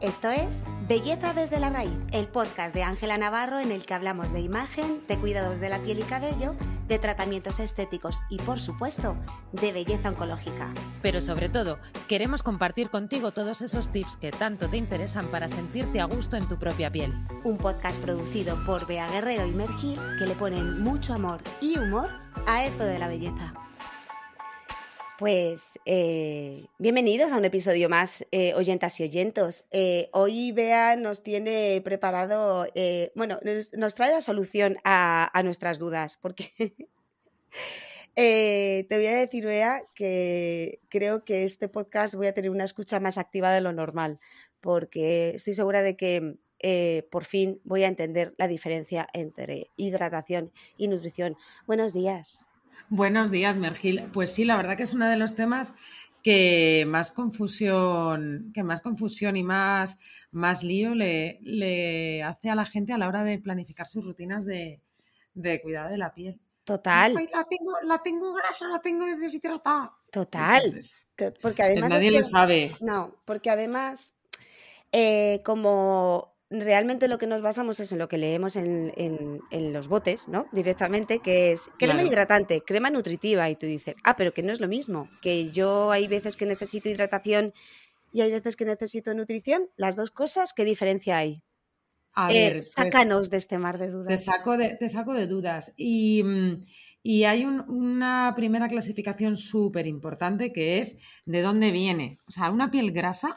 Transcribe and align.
Esto 0.00 0.30
es 0.30 0.62
Belleza 0.86 1.32
desde 1.32 1.60
la 1.60 1.70
raíz, 1.70 1.96
el 2.12 2.28
podcast 2.28 2.74
de 2.74 2.82
Ángela 2.82 3.16
Navarro 3.16 3.58
en 3.58 3.72
el 3.72 3.86
que 3.86 3.94
hablamos 3.94 4.34
de 4.34 4.40
imagen, 4.40 5.02
de 5.08 5.16
cuidados 5.16 5.60
de 5.60 5.70
la 5.70 5.82
piel 5.82 6.00
y 6.00 6.02
cabello, 6.02 6.54
de 6.88 6.98
tratamientos 6.98 7.58
estéticos 7.58 8.20
y, 8.28 8.36
por 8.36 8.60
supuesto, 8.60 9.16
de 9.52 9.72
belleza 9.72 10.10
oncológica. 10.10 10.74
Pero 11.00 11.22
sobre 11.22 11.48
todo, 11.48 11.78
queremos 12.06 12.42
compartir 12.42 12.90
contigo 12.90 13.30
todos 13.30 13.62
esos 13.62 13.88
tips 13.92 14.18
que 14.18 14.30
tanto 14.30 14.68
te 14.68 14.76
interesan 14.76 15.30
para 15.30 15.48
sentirte 15.48 16.02
a 16.02 16.04
gusto 16.04 16.36
en 16.36 16.48
tu 16.48 16.58
propia 16.58 16.90
piel. 16.90 17.14
Un 17.42 17.56
podcast 17.56 17.98
producido 18.02 18.62
por 18.66 18.86
Bea 18.86 19.08
Guerrero 19.08 19.46
y 19.46 19.52
Mergil 19.52 19.98
que 20.18 20.26
le 20.26 20.34
ponen 20.34 20.82
mucho 20.82 21.14
amor 21.14 21.40
y 21.62 21.78
humor 21.78 22.10
a 22.46 22.66
esto 22.66 22.84
de 22.84 22.98
la 22.98 23.08
belleza. 23.08 23.54
Pues 25.16 25.78
eh, 25.84 26.66
bienvenidos 26.78 27.30
a 27.30 27.36
un 27.36 27.44
episodio 27.44 27.88
más, 27.88 28.26
eh, 28.32 28.52
oyentas 28.54 28.98
y 28.98 29.04
oyentos. 29.04 29.64
Eh, 29.70 30.08
hoy 30.12 30.50
Bea 30.50 30.96
nos 30.96 31.22
tiene 31.22 31.80
preparado, 31.84 32.66
bueno, 33.14 33.38
nos, 33.44 33.94
trae 33.94 34.10
la 34.10 34.20
solución 34.20 34.76
a, 34.82 35.30
nuestras 35.44 35.78
dudas, 35.78 36.18
porque 36.20 36.52
te 38.16 38.86
voy 38.90 39.06
a 39.06 39.16
decir, 39.16 39.46
Bea, 39.46 39.84
que 39.94 40.80
creo 40.88 41.24
que 41.24 41.44
este 41.44 41.68
podcast 41.68 42.16
voy 42.16 42.26
a 42.26 42.34
tener 42.34 42.50
una 42.50 42.64
escucha 42.64 42.98
más 42.98 43.16
activa 43.16 43.52
de 43.52 43.60
lo 43.60 43.72
normal, 43.72 44.18
porque 44.60 45.30
estoy 45.36 45.54
segura 45.54 45.82
de 45.82 45.96
que 45.96 46.38
por 47.12 47.24
fin 47.24 47.60
voy 47.62 47.84
a 47.84 47.88
entender 47.88 48.34
la 48.36 48.48
diferencia 48.48 49.06
entre 49.12 49.70
hidratación 49.76 50.50
y 50.76 50.88
nutrición. 50.88 51.36
Buenos 51.68 51.92
días. 51.92 52.44
Buenos 52.88 53.30
días, 53.30 53.56
Mergil. 53.56 54.02
Pues 54.12 54.32
sí, 54.32 54.44
la 54.44 54.56
verdad 54.56 54.76
que 54.76 54.82
es 54.82 54.94
uno 54.94 55.08
de 55.08 55.16
los 55.16 55.34
temas 55.34 55.74
que 56.24 56.84
más 56.88 57.12
confusión, 57.12 58.50
que 58.54 58.62
más 58.62 58.80
confusión 58.80 59.36
y 59.36 59.42
más, 59.42 59.98
más 60.30 60.62
lío 60.62 60.94
le, 60.94 61.38
le 61.42 62.22
hace 62.22 62.48
a 62.48 62.54
la 62.54 62.64
gente 62.64 62.94
a 62.94 62.98
la 62.98 63.08
hora 63.08 63.24
de 63.24 63.38
planificar 63.38 63.86
sus 63.86 64.04
rutinas 64.04 64.46
de, 64.46 64.80
cuidado 65.62 65.90
de 65.90 65.98
la 65.98 66.14
piel. 66.14 66.40
Total. 66.64 67.12
la, 67.12 67.44
tengo, 67.44 67.72
la 67.82 68.02
tengo 68.02 68.32
grasa, 68.32 68.68
la 68.68 68.80
tengo 68.80 69.04
deshidratada. 69.04 69.92
Total. 70.10 70.80
porque 71.42 71.62
además. 71.62 71.90
nadie 71.90 72.10
lo 72.10 72.24
sabe. 72.24 72.72
No, 72.80 73.16
porque 73.26 73.50
además, 73.50 74.14
eh, 74.92 75.42
como 75.44 76.33
realmente 76.60 77.08
lo 77.08 77.18
que 77.18 77.26
nos 77.26 77.42
basamos 77.42 77.80
es 77.80 77.92
en 77.92 77.98
lo 77.98 78.08
que 78.08 78.18
leemos 78.18 78.56
en, 78.56 79.40
los 79.50 79.88
botes, 79.88 80.28
¿no? 80.28 80.46
Directamente, 80.52 81.18
que 81.18 81.52
es 81.52 81.68
crema 81.78 82.02
hidratante, 82.02 82.62
crema 82.62 82.90
nutritiva, 82.90 83.48
y 83.50 83.56
tú 83.56 83.66
dices, 83.66 83.96
ah, 84.04 84.16
pero 84.16 84.32
que 84.32 84.42
no 84.42 84.52
es 84.52 84.60
lo 84.60 84.68
mismo, 84.68 85.08
que 85.20 85.50
yo 85.50 85.90
hay 85.90 86.06
veces 86.06 86.36
que 86.36 86.46
necesito 86.46 86.88
hidratación 86.88 87.52
y 88.12 88.20
hay 88.20 88.30
veces 88.30 88.56
que 88.56 88.64
necesito 88.64 89.12
nutrición, 89.14 89.68
las 89.76 89.96
dos 89.96 90.10
cosas, 90.10 90.52
¿qué 90.52 90.64
diferencia 90.64 91.16
hay? 91.18 91.42
A 92.14 92.30
eh, 92.32 92.34
ver, 92.34 92.52
pues 92.54 92.72
sácanos 92.72 93.28
de 93.28 93.38
este 93.38 93.58
mar 93.58 93.78
de 93.78 93.90
dudas. 93.90 94.08
Te 94.08 94.18
saco 94.18 94.56
de, 94.56 94.76
te 94.76 94.88
saco 94.88 95.14
de 95.14 95.26
dudas. 95.26 95.72
Y, 95.76 96.22
mm, 96.22 96.64
hay 97.26 97.44
una 97.44 98.32
primera 98.36 98.68
clasificación 98.68 99.36
súper 99.36 99.86
importante 99.86 100.52
que 100.52 100.78
es 100.78 100.96
de 101.26 101.42
dónde 101.42 101.72
viene. 101.72 102.18
O 102.28 102.30
sea, 102.30 102.50
una 102.50 102.70
piel 102.70 102.92
grasa 102.92 103.36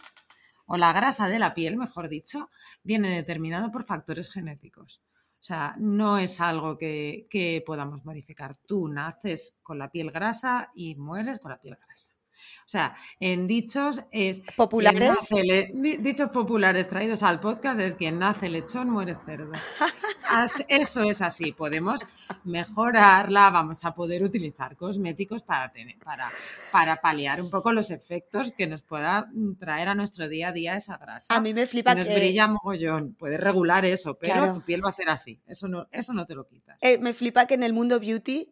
o 0.67 0.77
la 0.77 0.93
grasa 0.93 1.27
de 1.27 1.39
la 1.39 1.53
piel, 1.53 1.75
mejor 1.75 2.07
dicho, 2.07 2.49
viene 2.87 3.13
determinado 3.13 3.69
por 3.69 3.83
factores 3.83 4.31
genéticos. 4.31 5.03
O 5.39 5.43
sea, 5.43 5.75
no 5.77 6.17
es 6.17 6.39
algo 6.41 6.77
que, 6.77 7.63
podamos 7.65 8.03
modificar. 8.05 8.55
Tú 8.57 8.87
naces 8.87 9.57
con 9.61 9.77
la 9.77 9.91
piel 9.91 10.09
grasa 10.09 10.71
y 10.73 10.95
mueres 10.95 11.39
con 11.39 11.51
la 11.51 11.59
piel 11.59 11.77
grasa. 11.85 12.11
O 12.67 12.69
sea, 12.69 12.97
en 13.19 13.47
dichos 13.47 14.01
es... 14.11 14.41
¿Populares? 14.57 15.17
dichos 15.99 16.29
populares 16.31 16.89
traídos 16.89 17.23
al 17.23 17.39
podcast 17.39 17.79
es 17.79 17.95
quien 17.95 18.19
nace 18.19 18.49
lechón 18.49 18.89
muere 18.89 19.15
cerdo. 19.25 19.53
Eso 20.67 21.03
es 21.03 21.21
así. 21.21 21.53
Podemos 21.53 22.05
mejorarla, 22.43 23.49
vamos 23.51 23.85
a 23.85 23.95
poder 23.95 24.21
utilizar 24.23 24.75
cosméticos 24.75 25.43
para, 25.43 25.71
tener, 25.71 25.97
para, 25.99 26.29
para 26.71 26.99
paliar 26.99 27.41
un 27.41 27.49
poco 27.49 27.71
los 27.71 27.89
efectos 27.91 28.51
que 28.51 28.67
nos 28.67 28.81
pueda 28.81 29.29
traer 29.59 29.87
a 29.87 29.95
nuestro 29.95 30.27
día 30.27 30.49
a 30.49 30.51
día 30.51 30.75
esa 30.75 30.97
grasa. 30.97 31.33
A 31.33 31.39
mí 31.39 31.53
me 31.53 31.65
flipa 31.67 31.93
si 31.93 31.99
nos 31.99 32.13
brilla 32.13 32.47
mogollón, 32.47 33.13
puedes 33.13 33.39
regular 33.39 33.85
eso, 33.85 34.17
pero 34.17 34.53
tu 34.53 34.61
piel 34.61 34.83
va 34.83 34.89
a 34.89 34.91
ser 34.91 35.09
así. 35.09 35.39
Eso 35.47 35.67
no, 35.67 35.87
eso 35.91 36.13
no 36.13 36.25
te 36.25 36.35
lo 36.35 36.45
quitas. 36.45 36.77
Eh, 36.81 36.97
me 36.97 37.13
flipa 37.13 37.47
que 37.47 37.53
en 37.53 37.63
el 37.63 37.73
mundo 37.73 37.99
beauty 37.99 38.51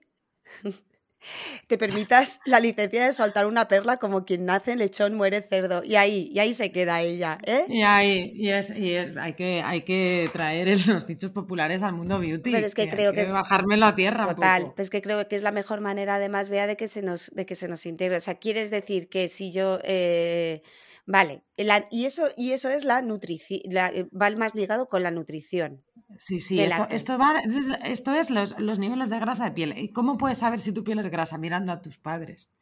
te 1.67 1.77
permitas 1.77 2.39
la 2.45 2.59
licencia 2.59 3.05
de 3.05 3.13
soltar 3.13 3.45
una 3.45 3.67
perla 3.67 3.97
como 3.97 4.25
quien 4.25 4.45
nace 4.45 4.75
lechón 4.75 5.15
muere 5.15 5.41
cerdo 5.41 5.83
y 5.83 5.95
ahí 5.95 6.29
y 6.33 6.39
ahí 6.39 6.53
se 6.53 6.71
queda 6.71 7.01
ella 7.01 7.37
¿eh? 7.43 7.65
y 7.67 7.81
ahí 7.81 8.31
y 8.35 8.49
es, 8.49 8.75
y 8.75 8.93
es 8.93 9.15
hay 9.17 9.33
que 9.33 9.61
hay 9.63 9.81
que 9.81 10.29
traer 10.31 10.67
los 10.87 11.07
dichos 11.07 11.31
populares 11.31 11.83
al 11.83 11.93
mundo 11.93 12.19
beauty 12.19 12.51
pero 12.51 12.65
es 12.65 12.75
que, 12.75 12.89
creo 12.89 13.13
que, 13.13 13.21
es 13.21 13.31
bajármelo 13.31 13.85
a 13.85 13.95
tierra 13.95 14.27
total 14.27 14.73
pues 14.75 14.89
que 14.89 15.01
creo 15.01 15.27
que 15.27 15.35
es 15.35 15.43
la 15.43 15.51
mejor 15.51 15.81
manera 15.81 16.15
además 16.15 16.49
vea 16.49 16.67
de 16.67 16.77
que 16.77 16.87
se 16.87 17.01
nos 17.01 17.31
de 17.31 17.45
que 17.45 17.55
se 17.55 17.67
nos 17.67 17.85
integre 17.85 18.17
o 18.17 18.21
sea 18.21 18.35
quieres 18.35 18.71
decir 18.71 19.09
que 19.09 19.29
si 19.29 19.51
yo 19.51 19.79
eh, 19.83 20.61
Vale, 21.07 21.43
y, 21.91 22.05
eso, 22.05 22.27
y 22.35 22.53
eso 22.53 22.69
es 22.69 22.83
la 22.83 23.03
nutrición, 23.03 23.61
va 23.71 24.29
más 24.31 24.55
ligado 24.55 24.89
con 24.89 25.03
la 25.03 25.11
nutrición. 25.11 25.83
Sí, 26.17 26.39
sí, 26.39 26.61
esto, 26.61 26.87
esto, 26.89 27.17
va, 27.17 27.41
esto 27.83 28.13
es 28.13 28.29
los, 28.29 28.57
los, 28.59 28.79
niveles 28.79 29.09
de 29.09 29.19
grasa 29.19 29.45
de 29.45 29.51
piel. 29.51 29.77
¿Y 29.77 29.89
cómo 29.89 30.17
puedes 30.17 30.37
saber 30.37 30.59
si 30.59 30.71
tu 30.71 30.83
piel 30.83 30.99
es 30.99 31.07
grasa? 31.07 31.37
Mirando 31.37 31.71
a 31.71 31.81
tus 31.81 31.97
padres. 31.97 32.53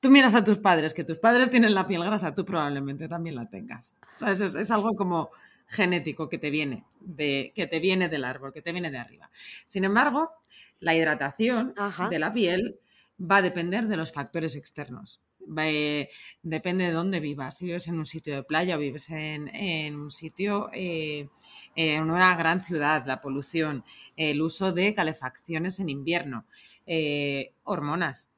Tú 0.00 0.10
miras 0.10 0.34
a 0.34 0.44
tus 0.44 0.58
padres, 0.58 0.94
que 0.94 1.04
tus 1.04 1.18
padres 1.18 1.50
tienen 1.50 1.74
la 1.74 1.86
piel 1.86 2.02
grasa, 2.02 2.34
tú 2.34 2.44
probablemente 2.44 3.06
también 3.08 3.36
la 3.36 3.48
tengas. 3.48 3.94
O 4.16 4.18
sea, 4.18 4.30
es, 4.30 4.40
es, 4.40 4.70
algo 4.70 4.94
como 4.96 5.30
genético 5.68 6.28
que 6.28 6.38
te 6.38 6.50
viene, 6.50 6.84
de, 7.00 7.52
que 7.54 7.66
te 7.66 7.78
viene 7.78 8.08
del 8.08 8.24
árbol, 8.24 8.52
que 8.52 8.62
te 8.62 8.72
viene 8.72 8.90
de 8.90 8.98
arriba. 8.98 9.30
Sin 9.64 9.84
embargo, 9.84 10.30
la 10.80 10.94
hidratación 10.94 11.74
de 12.08 12.18
la 12.18 12.32
piel 12.32 12.78
va 13.20 13.36
a 13.36 13.42
depender 13.42 13.86
de 13.86 13.96
los 13.96 14.12
factores 14.12 14.56
externos 14.56 15.20
depende 16.42 16.84
de 16.84 16.92
dónde 16.92 17.20
vivas. 17.20 17.58
Si 17.58 17.66
vives 17.66 17.88
en 17.88 17.98
un 17.98 18.06
sitio 18.06 18.34
de 18.34 18.42
playa 18.42 18.76
o 18.76 18.78
vives 18.78 19.08
en, 19.10 19.96
un 19.96 20.10
sitio, 20.10 20.70
eh, 20.72 21.28
en 21.74 22.10
una 22.10 22.36
gran 22.36 22.62
ciudad, 22.62 23.04
la 23.06 23.20
polución, 23.20 23.84
el 24.16 24.40
uso 24.42 24.72
de 24.72 24.94
calefacciones 24.94 25.80
en 25.80 25.88
invierno, 25.88 26.44
eh, 26.86 27.52
hormonas. 27.64 28.30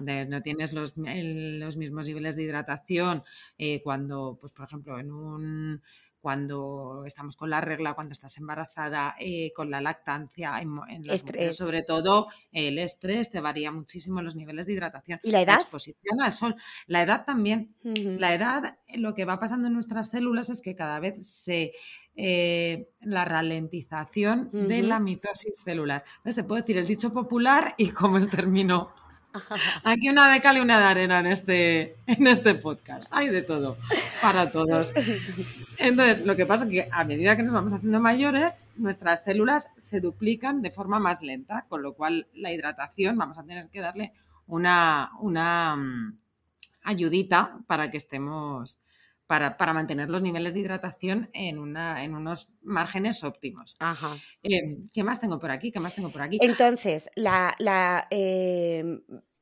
no 0.00 0.42
tienes 0.42 0.72
los, 0.72 0.94
los, 0.96 1.76
mismos 1.76 2.06
niveles 2.06 2.36
de 2.36 2.42
hidratación 2.42 3.22
eh, 3.58 3.80
cuando, 3.82 4.38
pues, 4.40 4.52
por 4.52 4.66
ejemplo, 4.66 4.98
en 4.98 5.12
un 5.12 5.82
cuando 6.20 7.04
estamos 7.06 7.36
con 7.36 7.50
la 7.50 7.60
regla, 7.60 7.94
cuando 7.94 8.12
estás 8.12 8.36
embarazada, 8.38 9.14
eh, 9.20 9.52
con 9.54 9.70
la 9.70 9.80
lactancia, 9.80 10.60
en, 10.60 11.04
sobre 11.52 11.82
todo 11.82 12.28
el 12.52 12.78
estrés 12.78 13.30
te 13.30 13.40
varía 13.40 13.70
muchísimo 13.70 14.20
los 14.22 14.36
niveles 14.36 14.66
de 14.66 14.72
hidratación. 14.72 15.20
¿Y 15.22 15.30
la 15.30 15.42
edad? 15.42 15.60
exposición 15.60 16.20
al 16.20 16.34
sol. 16.34 16.56
La 16.86 17.02
edad 17.02 17.24
también. 17.24 17.74
La 17.82 18.34
edad, 18.34 18.78
lo 18.94 19.14
que 19.14 19.24
va 19.24 19.38
pasando 19.38 19.68
en 19.68 19.74
nuestras 19.74 20.10
células 20.10 20.50
es 20.50 20.60
que 20.60 20.74
cada 20.74 21.00
vez 21.00 21.26
se 21.26 21.72
eh, 22.20 22.90
la 23.00 23.24
ralentización 23.24 24.50
de 24.52 24.82
la 24.82 24.98
mitosis 24.98 25.62
celular. 25.62 26.04
Entonces 26.16 26.34
te 26.34 26.42
puedo 26.42 26.60
decir 26.60 26.76
el 26.76 26.86
dicho 26.86 27.12
popular 27.12 27.74
y 27.78 27.90
como 27.90 28.18
el 28.18 28.28
término 28.28 28.92
Aquí 29.84 30.08
una 30.08 30.32
de 30.32 30.40
cal 30.40 30.56
y 30.56 30.60
una 30.60 30.78
de 30.78 30.84
arena 30.84 31.20
en 31.20 31.26
este, 31.26 31.96
en 32.06 32.26
este 32.26 32.54
podcast. 32.54 33.12
Hay 33.12 33.28
de 33.28 33.42
todo, 33.42 33.76
para 34.22 34.50
todos. 34.50 34.90
Entonces, 35.78 36.24
lo 36.24 36.36
que 36.36 36.46
pasa 36.46 36.64
es 36.64 36.70
que 36.70 36.88
a 36.90 37.04
medida 37.04 37.36
que 37.36 37.42
nos 37.42 37.52
vamos 37.52 37.72
haciendo 37.72 38.00
mayores, 38.00 38.60
nuestras 38.76 39.24
células 39.24 39.70
se 39.76 40.00
duplican 40.00 40.62
de 40.62 40.70
forma 40.70 40.98
más 40.98 41.22
lenta, 41.22 41.66
con 41.68 41.82
lo 41.82 41.94
cual 41.94 42.26
la 42.34 42.52
hidratación 42.52 43.16
vamos 43.16 43.38
a 43.38 43.44
tener 43.44 43.68
que 43.68 43.80
darle 43.80 44.12
una, 44.46 45.10
una 45.20 45.76
mm, 45.76 46.18
ayudita 46.84 47.58
para 47.66 47.90
que 47.90 47.98
estemos, 47.98 48.78
para, 49.28 49.74
mantener 49.74 50.08
los 50.08 50.22
niveles 50.22 50.54
de 50.54 50.60
hidratación 50.60 51.28
en, 51.34 51.58
una, 51.58 52.02
en 52.02 52.14
unos 52.14 52.48
márgenes 52.62 53.22
óptimos. 53.22 53.76
Ajá. 53.78 54.16
Eh, 54.42 54.78
¿Qué 54.92 55.04
más 55.04 55.20
tengo 55.20 55.38
por 55.38 55.50
aquí? 55.50 55.70
¿Qué 55.70 55.78
más 55.80 55.94
tengo 55.94 56.08
por 56.08 56.22
aquí? 56.22 56.38
Entonces, 56.40 57.10
la, 57.14 57.54
la 57.58 58.08
eh, 58.10 58.82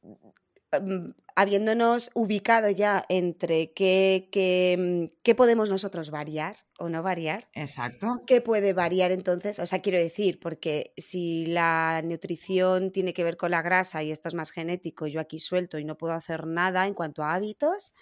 mm, 0.03 1.11
habiéndonos 1.37 2.11
ubicado 2.15 2.71
ya 2.71 3.05
entre 3.11 3.75
qué, 3.75 4.29
qué, 4.33 5.13
qué, 5.23 5.35
podemos 5.35 5.69
nosotros 5.69 6.11
variar 6.11 6.57
o 6.79 6.89
no 6.89 7.03
variar. 7.03 7.43
Exacto. 7.53 8.23
¿Qué 8.27 8.41
puede 8.41 8.73
variar 8.73 9.13
entonces? 9.13 9.59
O 9.59 9.67
sea, 9.67 9.83
quiero 9.83 9.99
decir, 9.99 10.41
porque 10.41 10.95
si 10.97 11.45
la 11.45 12.01
nutrición 12.03 12.91
tiene 12.91 13.13
que 13.13 13.23
ver 13.23 13.37
con 13.37 13.51
la 13.51 13.61
grasa 13.61 14.03
y 14.03 14.11
esto 14.11 14.29
es 14.29 14.35
más 14.35 14.51
genético, 14.51 15.07
yo 15.07 15.21
aquí 15.21 15.39
suelto 15.39 15.79
y 15.79 15.85
no 15.85 15.99
puedo 15.99 16.15
hacer 16.15 16.47
nada 16.47 16.87
en 16.87 16.95
cuanto 16.95 17.23
a 17.23 17.35
hábitos, 17.35 17.93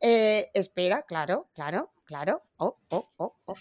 eh, 0.00 0.50
espera, 0.54 1.02
claro, 1.02 1.48
claro. 1.54 1.92
Claro. 2.06 2.40
Oh, 2.58 2.78
oh, 2.90 3.08
oh, 3.16 3.36
oh. 3.46 3.54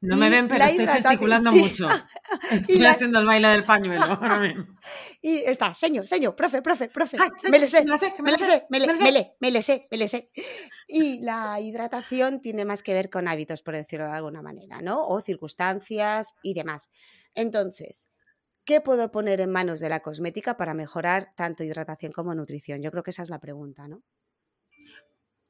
No 0.00 0.16
me 0.16 0.28
ven, 0.28 0.48
pero 0.48 0.64
estoy 0.64 0.88
gesticulando 0.88 1.52
sí. 1.52 1.58
mucho. 1.60 1.88
Estoy 2.50 2.78
la- 2.78 2.90
haciendo 2.90 3.20
el 3.20 3.26
baile 3.26 3.46
del 3.46 3.62
pañuelo 3.62 4.02
ahora 4.20 4.40
mismo. 4.40 4.66
Y 5.20 5.36
está, 5.38 5.72
señor, 5.76 6.08
señor, 6.08 6.34
profe, 6.34 6.62
profe, 6.62 6.88
profe. 6.88 7.16
Ay, 7.20 7.28
ay, 7.44 7.50
me 7.52 7.60
le 7.60 7.68
sé, 7.68 7.84
me 7.84 7.92
le 7.92 7.98
sé, 7.98 8.14
me 8.18 8.32
le, 8.32 8.38
sé. 8.38 8.64
me 9.38 9.50
le 9.52 9.62
sé, 9.62 9.86
me 9.88 9.96
le 9.96 10.08
sé. 10.08 10.30
Y 10.88 11.20
la 11.20 11.60
hidratación 11.60 12.40
tiene 12.40 12.64
más 12.64 12.82
que 12.82 12.92
ver 12.92 13.08
con 13.08 13.28
hábitos, 13.28 13.62
por 13.62 13.76
decirlo 13.76 14.06
de 14.06 14.16
alguna 14.16 14.42
manera, 14.42 14.82
¿no? 14.82 15.06
O 15.06 15.20
circunstancias 15.20 16.34
y 16.42 16.54
demás. 16.54 16.90
Entonces, 17.36 18.08
¿qué 18.64 18.80
puedo 18.80 19.12
poner 19.12 19.40
en 19.40 19.52
manos 19.52 19.78
de 19.78 19.88
la 19.88 20.00
cosmética 20.00 20.56
para 20.56 20.74
mejorar 20.74 21.34
tanto 21.36 21.62
hidratación 21.62 22.10
como 22.10 22.34
nutrición? 22.34 22.82
Yo 22.82 22.90
creo 22.90 23.04
que 23.04 23.10
esa 23.10 23.22
es 23.22 23.30
la 23.30 23.38
pregunta, 23.38 23.86
¿no? 23.86 24.02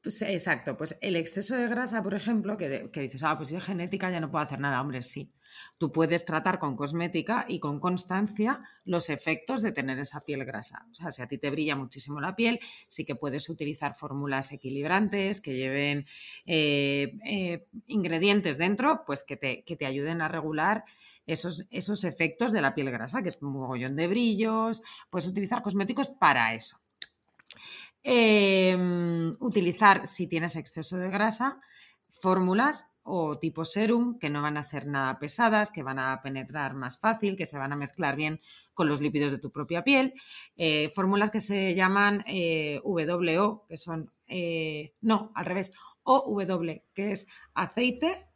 Pues, 0.03 0.21
exacto, 0.21 0.75
pues 0.75 0.97
el 0.99 1.15
exceso 1.15 1.55
de 1.55 1.67
grasa, 1.69 2.03
por 2.03 2.13
ejemplo, 2.13 2.57
que, 2.57 2.89
que 2.91 3.01
dices, 3.01 3.23
ah, 3.23 3.37
pues 3.37 3.49
si 3.49 3.55
es 3.55 3.63
genética 3.63 4.11
ya 4.11 4.19
no 4.19 4.29
puedo 4.29 4.43
hacer 4.43 4.59
nada, 4.59 4.81
hombre, 4.81 5.01
sí. 5.01 5.31
Tú 5.77 5.93
puedes 5.93 6.25
tratar 6.25 6.59
con 6.59 6.75
cosmética 6.75 7.45
y 7.47 7.59
con 7.59 7.79
constancia 7.79 8.61
los 8.83 9.09
efectos 9.09 9.61
de 9.61 9.71
tener 9.71 9.99
esa 9.99 10.25
piel 10.25 10.43
grasa. 10.43 10.85
O 10.91 10.93
sea, 10.93 11.11
si 11.11 11.21
a 11.21 11.27
ti 11.27 11.37
te 11.37 11.49
brilla 11.49 11.77
muchísimo 11.77 12.19
la 12.19 12.35
piel, 12.35 12.59
sí 12.85 13.05
que 13.05 13.15
puedes 13.15 13.47
utilizar 13.49 13.93
fórmulas 13.93 14.51
equilibrantes 14.51 15.39
que 15.39 15.55
lleven 15.55 16.05
eh, 16.45 17.13
eh, 17.25 17.67
ingredientes 17.87 18.57
dentro, 18.57 19.03
pues 19.05 19.23
que 19.23 19.37
te, 19.37 19.63
que 19.63 19.77
te 19.77 19.85
ayuden 19.85 20.21
a 20.21 20.27
regular 20.27 20.83
esos, 21.27 21.65
esos 21.69 22.03
efectos 22.03 22.51
de 22.51 22.61
la 22.61 22.75
piel 22.75 22.91
grasa, 22.91 23.21
que 23.21 23.29
es 23.29 23.37
un 23.41 23.53
mogollón 23.53 23.95
de 23.95 24.07
brillos. 24.07 24.81
Puedes 25.09 25.29
utilizar 25.29 25.61
cosméticos 25.61 26.09
para 26.09 26.53
eso. 26.55 26.82
Em, 28.03 29.35
utilizar, 29.39 30.07
si 30.07 30.27
tienes 30.27 30.55
exceso 30.57 30.97
de 30.97 31.09
grasa, 31.09 31.59
fórmulas 32.09 32.87
o 33.03 33.37
tipo 33.37 33.65
serum 33.65 34.19
que 34.19 34.29
no 34.29 34.41
van 34.41 34.57
a 34.57 34.63
ser 34.63 34.87
nada 34.87 35.19
pesadas, 35.19 35.71
que 35.71 35.83
van 35.83 35.99
a 35.99 36.19
penetrar 36.21 36.73
más 36.73 36.99
fácil, 36.99 37.35
que 37.35 37.45
se 37.45 37.57
van 37.57 37.71
a 37.73 37.77
mezclar 37.77 38.15
bien 38.15 38.39
con 38.73 38.87
los 38.89 39.01
lípidos 39.01 39.31
de 39.31 39.39
tu 39.39 39.51
propia 39.51 39.83
piel. 39.83 40.13
Eh, 40.57 40.89
fórmulas 40.93 41.31
que 41.31 41.41
se 41.41 41.75
llaman 41.75 42.23
eh, 42.27 42.81
WO, 42.83 43.65
que 43.67 43.77
son, 43.77 44.11
eh, 44.27 44.93
no, 45.01 45.31
al 45.35 45.45
revés, 45.45 45.73
OW, 46.03 46.83
que 46.93 47.11
es 47.11 47.27
aceite 47.53 48.27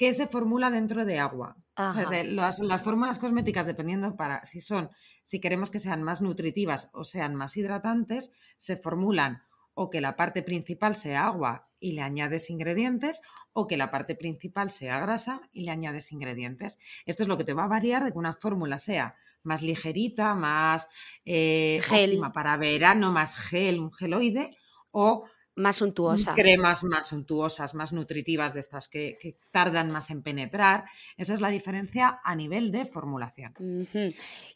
que 0.00 0.14
se 0.14 0.26
formula 0.26 0.70
dentro 0.70 1.04
de 1.04 1.18
agua. 1.18 1.58
O 1.76 1.92
sea, 1.92 2.24
las, 2.24 2.58
las 2.60 2.82
fórmulas 2.82 3.18
cosméticas, 3.18 3.66
dependiendo 3.66 4.16
para 4.16 4.42
si 4.46 4.62
son, 4.62 4.88
si 5.22 5.40
queremos 5.40 5.70
que 5.70 5.78
sean 5.78 6.02
más 6.02 6.22
nutritivas 6.22 6.88
o 6.94 7.04
sean 7.04 7.34
más 7.34 7.54
hidratantes, 7.58 8.32
se 8.56 8.78
formulan 8.78 9.42
o 9.74 9.90
que 9.90 10.00
la 10.00 10.16
parte 10.16 10.42
principal 10.42 10.96
sea 10.96 11.26
agua 11.26 11.68
y 11.78 11.92
le 11.92 12.00
añades 12.00 12.48
ingredientes, 12.48 13.20
o 13.52 13.66
que 13.66 13.76
la 13.76 13.90
parte 13.90 14.14
principal 14.14 14.70
sea 14.70 15.00
grasa 15.00 15.42
y 15.52 15.64
le 15.64 15.70
añades 15.70 16.12
ingredientes. 16.12 16.78
Esto 17.04 17.24
es 17.24 17.28
lo 17.28 17.36
que 17.36 17.44
te 17.44 17.52
va 17.52 17.64
a 17.64 17.68
variar 17.68 18.02
de 18.02 18.12
que 18.12 18.18
una 18.18 18.34
fórmula 18.34 18.78
sea 18.78 19.16
más 19.42 19.60
ligerita, 19.60 20.34
más 20.34 20.88
eh, 21.26 21.82
Gel. 21.84 22.22
para 22.32 22.56
verano, 22.56 23.12
más 23.12 23.36
gel, 23.36 23.78
un 23.78 23.92
geloide, 23.92 24.56
o 24.92 25.26
Más 25.62 25.76
suntuosa. 25.76 26.34
cremas 26.34 26.82
más 26.84 27.08
suntuosas, 27.08 27.74
más 27.74 27.92
nutritivas, 27.92 28.54
de 28.54 28.60
estas 28.60 28.88
que, 28.88 29.16
que 29.20 29.36
tardan 29.50 29.90
más 29.90 30.10
en 30.10 30.22
penetrar. 30.22 30.84
Esa 31.16 31.34
es 31.34 31.40
la 31.40 31.50
diferencia 31.50 32.20
a 32.24 32.34
nivel 32.34 32.70
de 32.72 32.84
formulación. 32.84 33.54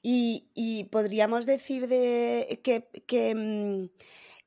Y, 0.03 0.51
y 0.55 0.85
podríamos 0.85 1.47
decir 1.47 1.89
de 1.89 2.61
que, 2.65 2.89
que, 3.07 3.35
mm, 3.35 3.89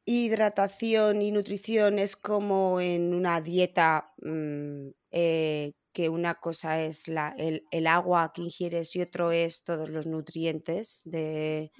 hidratación 0.05 1.21
y 1.21 1.31
nutrición 1.31 1.99
es 1.99 2.15
como 2.15 2.79
en 2.79 3.13
una 3.13 3.41
dieta, 3.41 4.13
mm, 4.21 4.87
eh, 5.11 5.73
que 5.93 6.09
una 6.09 6.35
cosa 6.35 6.81
es 6.83 7.07
la, 7.07 7.33
el, 7.37 7.63
el 7.71 7.87
agua 7.87 8.31
que 8.33 8.41
ingieres 8.43 8.95
y 8.95 9.01
otro 9.01 9.31
es 9.31 9.63
todos 9.63 9.89
los 9.89 10.07
nutrientes 10.07 11.01
de... 11.05 11.71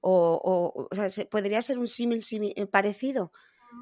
O, 0.00 0.40
o- 0.42 0.88
o 0.90 0.94
sea, 0.94 1.08
se- 1.10 1.26
¿podría 1.26 1.60
ser 1.62 1.78
un 1.78 1.88
símil 1.88 2.22
eh, 2.56 2.66
parecido? 2.66 3.32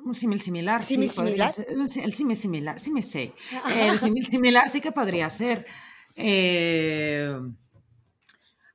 Un 0.05 0.15
símil 0.15 0.41
similar, 0.41 0.83
sí, 0.83 0.95
¿Símil 0.95 1.11
podría 1.15 1.49
similar? 1.49 1.53
ser- 1.53 1.89
sí- 1.89 2.01
el 2.01 2.13
símil 2.13 2.37
similar, 2.37 2.79
sí 2.81 2.91
me 2.91 3.03
sé. 3.03 3.33
El 3.69 3.99
símil 4.01 4.27
similar 4.27 4.69
sí 4.69 4.81
que 4.81 4.93
podría 4.93 5.29
ser. 5.31 5.67
eh, 6.17 7.37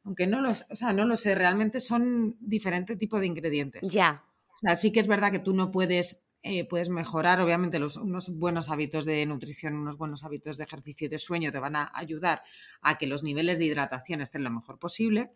aunque 0.03 0.27
no 0.27 0.41
lo, 0.41 0.49
o 0.49 0.53
sea, 0.53 0.93
no 0.93 1.05
lo 1.05 1.15
sé, 1.15 1.35
realmente 1.35 1.79
son 1.79 2.35
diferentes 2.39 2.97
tipos 2.97 3.19
de 3.19 3.27
ingredientes. 3.27 3.87
Ya, 3.91 4.23
O 4.55 4.57
sea, 4.57 4.75
sí 4.75 4.91
que 4.91 4.99
es 4.99 5.07
verdad 5.07 5.31
que 5.31 5.39
tú 5.39 5.53
no 5.53 5.69
puedes, 5.71 6.19
eh, 6.41 6.65
puedes 6.67 6.89
mejorar, 6.89 7.39
obviamente, 7.41 7.79
los, 7.79 7.97
unos 7.97 8.29
buenos 8.37 8.69
hábitos 8.69 9.05
de 9.05 9.25
nutrición, 9.25 9.75
unos 9.75 9.97
buenos 9.97 10.23
hábitos 10.23 10.57
de 10.57 10.63
ejercicio 10.63 11.05
y 11.05 11.09
de 11.09 11.17
sueño 11.17 11.51
te 11.51 11.59
van 11.59 11.75
a 11.75 11.91
ayudar 11.93 12.41
a 12.81 12.97
que 12.97 13.07
los 13.07 13.23
niveles 13.23 13.59
de 13.59 13.65
hidratación 13.65 14.21
estén 14.21 14.43
lo 14.43 14.49
mejor 14.51 14.79
posible, 14.79 15.29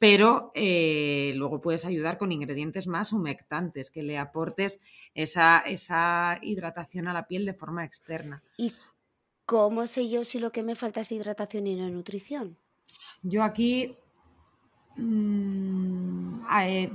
pero 0.00 0.50
eh, 0.54 1.34
luego 1.36 1.60
puedes 1.60 1.84
ayudar 1.84 2.16
con 2.16 2.32
ingredientes 2.32 2.86
más 2.86 3.12
humectantes, 3.12 3.90
que 3.90 4.02
le 4.02 4.16
aportes 4.16 4.80
esa, 5.14 5.58
esa 5.60 6.38
hidratación 6.40 7.06
a 7.06 7.12
la 7.12 7.28
piel 7.28 7.44
de 7.44 7.52
forma 7.52 7.84
externa. 7.84 8.42
¿y 8.56 8.72
cómo 9.44 9.86
sé 9.86 10.08
yo 10.08 10.24
si 10.24 10.38
lo 10.38 10.52
que 10.52 10.62
me 10.62 10.74
falta 10.74 11.02
es 11.02 11.12
hidratación 11.12 11.66
y 11.66 11.76
no 11.76 11.88
nutrición? 11.90 12.56
Yo 13.22 13.42
aquí... 13.42 13.94
mm, 14.96 16.44
eh, 16.62 16.90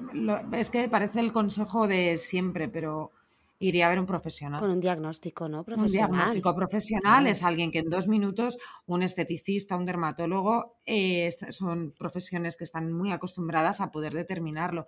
es 0.53 0.71
que 0.71 0.89
parece 0.89 1.19
el 1.19 1.31
consejo 1.31 1.87
de 1.87 2.17
siempre, 2.17 2.67
pero 2.67 3.11
iría 3.59 3.87
a 3.87 3.89
ver 3.89 3.99
un 3.99 4.05
profesional. 4.05 4.59
Con 4.61 4.71
un 4.71 4.79
diagnóstico, 4.79 5.47
¿no? 5.49 5.65
Un 5.73 5.91
diagnóstico 5.91 6.55
profesional 6.55 7.27
es 7.27 7.43
alguien 7.43 7.71
que 7.71 7.79
en 7.79 7.89
dos 7.89 8.07
minutos, 8.07 8.57
un 8.85 9.03
esteticista, 9.03 9.75
un 9.75 9.85
dermatólogo, 9.85 10.79
eh, 10.85 11.29
son 11.49 11.93
profesiones 11.97 12.55
que 12.57 12.63
están 12.63 12.91
muy 12.91 13.11
acostumbradas 13.11 13.81
a 13.81 13.91
poder 13.91 14.13
determinarlo. 14.13 14.87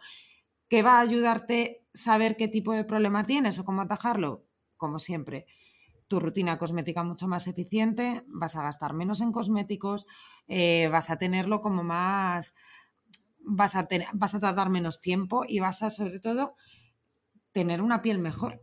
¿Qué 0.70 0.84
va 0.84 0.98
a 0.98 1.02
ayudarte 1.02 1.86
saber 1.94 2.36
qué 2.38 2.48
tipo 2.48 2.74
de 2.74 2.84
problema 2.84 3.26
tienes 3.26 3.60
o 3.60 3.66
cómo 3.66 3.82
atajarlo? 3.82 4.46
Como 4.78 5.00
siempre, 5.00 5.46
tu 6.08 6.20
rutina 6.20 6.58
cosmética 6.58 7.04
mucho 7.04 7.28
más 7.28 7.48
eficiente, 7.48 8.24
vas 8.28 8.56
a 8.56 8.64
gastar 8.64 8.94
menos 8.94 9.22
en 9.22 9.32
cosméticos, 9.32 10.08
eh, 10.48 10.90
vas 10.92 11.10
a 11.10 11.18
tenerlo 11.18 11.60
como 11.62 11.84
más, 11.84 12.56
vas 13.40 13.76
a, 13.76 13.88
ten- 13.88 14.06
vas 14.14 14.36
a 14.36 14.40
tardar 14.40 14.70
menos 14.70 15.02
tiempo 15.02 15.44
y 15.48 15.60
vas 15.60 15.84
a, 15.84 15.90
sobre 15.90 16.20
todo, 16.20 16.56
tener 17.52 17.82
una 17.82 18.02
piel 18.02 18.20
mejor. 18.20 18.62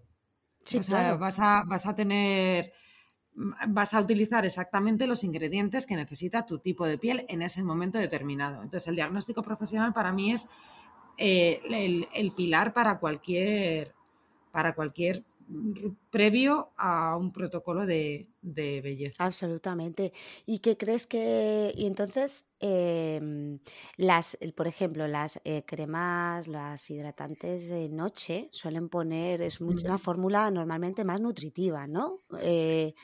Sí, 0.64 0.78
o 0.78 0.82
sea, 0.82 1.00
claro. 1.00 1.18
vas 1.18 1.38
a, 1.40 1.62
vas 1.66 1.86
a 1.86 1.94
tener, 1.94 2.72
vas 3.68 3.94
a 3.94 4.00
utilizar 4.00 4.44
exactamente 4.44 5.06
los 5.06 5.24
ingredientes 5.24 5.86
que 5.86 5.96
necesita 5.96 6.46
tu 6.46 6.58
tipo 6.58 6.86
de 6.86 6.98
piel 6.98 7.26
en 7.28 7.42
ese 7.42 7.62
momento 7.62 7.98
determinado. 7.98 8.62
Entonces, 8.62 8.88
el 8.88 8.96
diagnóstico 8.96 9.42
profesional 9.42 9.92
para 9.92 10.12
mí 10.12 10.32
es 10.32 10.48
eh, 11.18 11.60
el, 11.68 12.08
el 12.14 12.32
pilar 12.32 12.72
para 12.72 12.98
cualquier, 12.98 13.94
para 14.50 14.74
cualquier 14.74 15.24
previo 16.10 16.72
a 16.76 17.16
un 17.16 17.32
protocolo 17.32 17.86
de, 17.86 18.30
de 18.40 18.80
belleza. 18.80 19.18
Absolutamente. 19.18 20.12
¿Y 20.44 20.58
qué 20.58 20.76
crees 20.76 21.06
que, 21.06 21.72
y 21.76 21.86
entonces, 21.86 22.46
em, 22.58 23.60
las, 23.96 24.36
por 24.56 24.66
ejemplo, 24.66 25.06
las 25.06 25.40
eh, 25.44 25.62
cremas, 25.64 26.48
las 26.48 26.90
hidratantes 26.90 27.68
de 27.68 27.88
noche 27.88 28.48
suelen 28.50 28.88
poner, 28.88 29.40
es 29.40 29.60
una 29.60 29.98
fórmula 29.98 30.50
normalmente 30.50 31.04
más 31.04 31.20
nutritiva, 31.20 31.86
¿no? 31.86 32.24
Eh, 32.40 32.94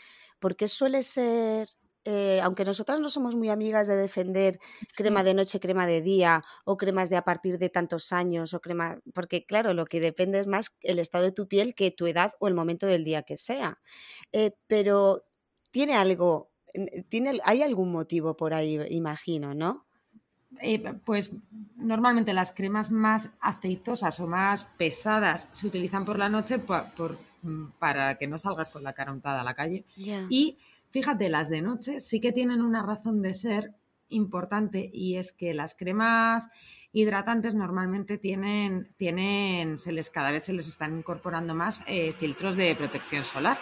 porque 0.40 0.66
suele 0.66 1.04
ser, 1.04 1.68
eh, 2.04 2.40
aunque 2.42 2.64
nosotras 2.64 3.00
no 3.00 3.10
somos 3.10 3.36
muy 3.36 3.48
amigas 3.50 3.86
de 3.88 3.96
defender 3.96 4.58
crema 4.96 5.22
de 5.22 5.34
noche, 5.34 5.60
crema 5.60 5.86
de 5.86 6.00
día, 6.02 6.42
o 6.64 6.76
cremas 6.76 7.10
de 7.10 7.16
a 7.16 7.24
partir 7.24 7.58
de 7.58 7.68
tantos 7.68 8.12
años, 8.12 8.54
o 8.54 8.60
crema, 8.60 8.98
porque 9.14 9.44
claro, 9.44 9.74
lo 9.74 9.84
que 9.84 10.00
depende 10.00 10.40
es 10.40 10.46
más 10.46 10.74
el 10.80 10.98
estado 10.98 11.24
de 11.24 11.32
tu 11.32 11.46
piel 11.48 11.74
que 11.74 11.90
tu 11.90 12.06
edad 12.06 12.32
o 12.40 12.48
el 12.48 12.54
momento 12.54 12.86
del 12.86 13.04
día 13.04 13.22
que 13.22 13.36
sea. 13.36 13.78
Eh, 14.32 14.52
pero 14.66 15.24
tiene 15.70 15.94
algo, 15.94 16.50
n- 16.72 17.04
tiene, 17.08 17.38
hay 17.44 17.62
algún 17.62 17.92
motivo 17.92 18.36
por 18.36 18.54
ahí, 18.54 18.80
imagino, 18.90 19.54
¿no? 19.54 19.86
Eh, 20.60 20.82
pues 21.04 21.30
normalmente 21.76 22.34
las 22.34 22.52
cremas 22.52 22.90
más 22.90 23.30
aceitosas 23.40 24.18
o 24.20 24.26
más 24.26 24.64
pesadas 24.64 25.48
se 25.52 25.66
utilizan 25.66 26.04
por 26.04 26.18
la 26.18 26.28
noche 26.28 26.58
por- 26.58 27.18
mm, 27.42 27.66
para 27.78 28.18
que 28.18 28.26
no 28.26 28.36
salgas 28.36 28.68
con 28.70 28.82
la 28.82 28.92
cara 28.92 29.12
untada 29.12 29.42
a 29.42 29.44
la 29.44 29.54
calle. 29.54 29.84
Y 30.28 30.58
fíjate, 30.90 31.28
las 31.28 31.48
de 31.48 31.62
noche 31.62 32.00
sí 32.00 32.20
que 32.20 32.32
tienen 32.32 32.60
una 32.62 32.82
razón 32.82 33.22
de 33.22 33.34
ser 33.34 33.74
importante 34.08 34.90
y 34.92 35.16
es 35.16 35.32
que 35.32 35.54
las 35.54 35.74
cremas 35.74 36.48
hidratantes 36.92 37.54
normalmente 37.54 38.18
tienen, 38.18 38.92
tienen 38.96 39.78
se 39.78 39.92
les, 39.92 40.10
cada 40.10 40.30
vez 40.32 40.44
se 40.44 40.52
les 40.52 40.66
están 40.66 40.98
incorporando 40.98 41.54
más 41.54 41.80
eh, 41.86 42.12
filtros 42.12 42.56
de 42.56 42.74
protección 42.74 43.22
solar. 43.22 43.58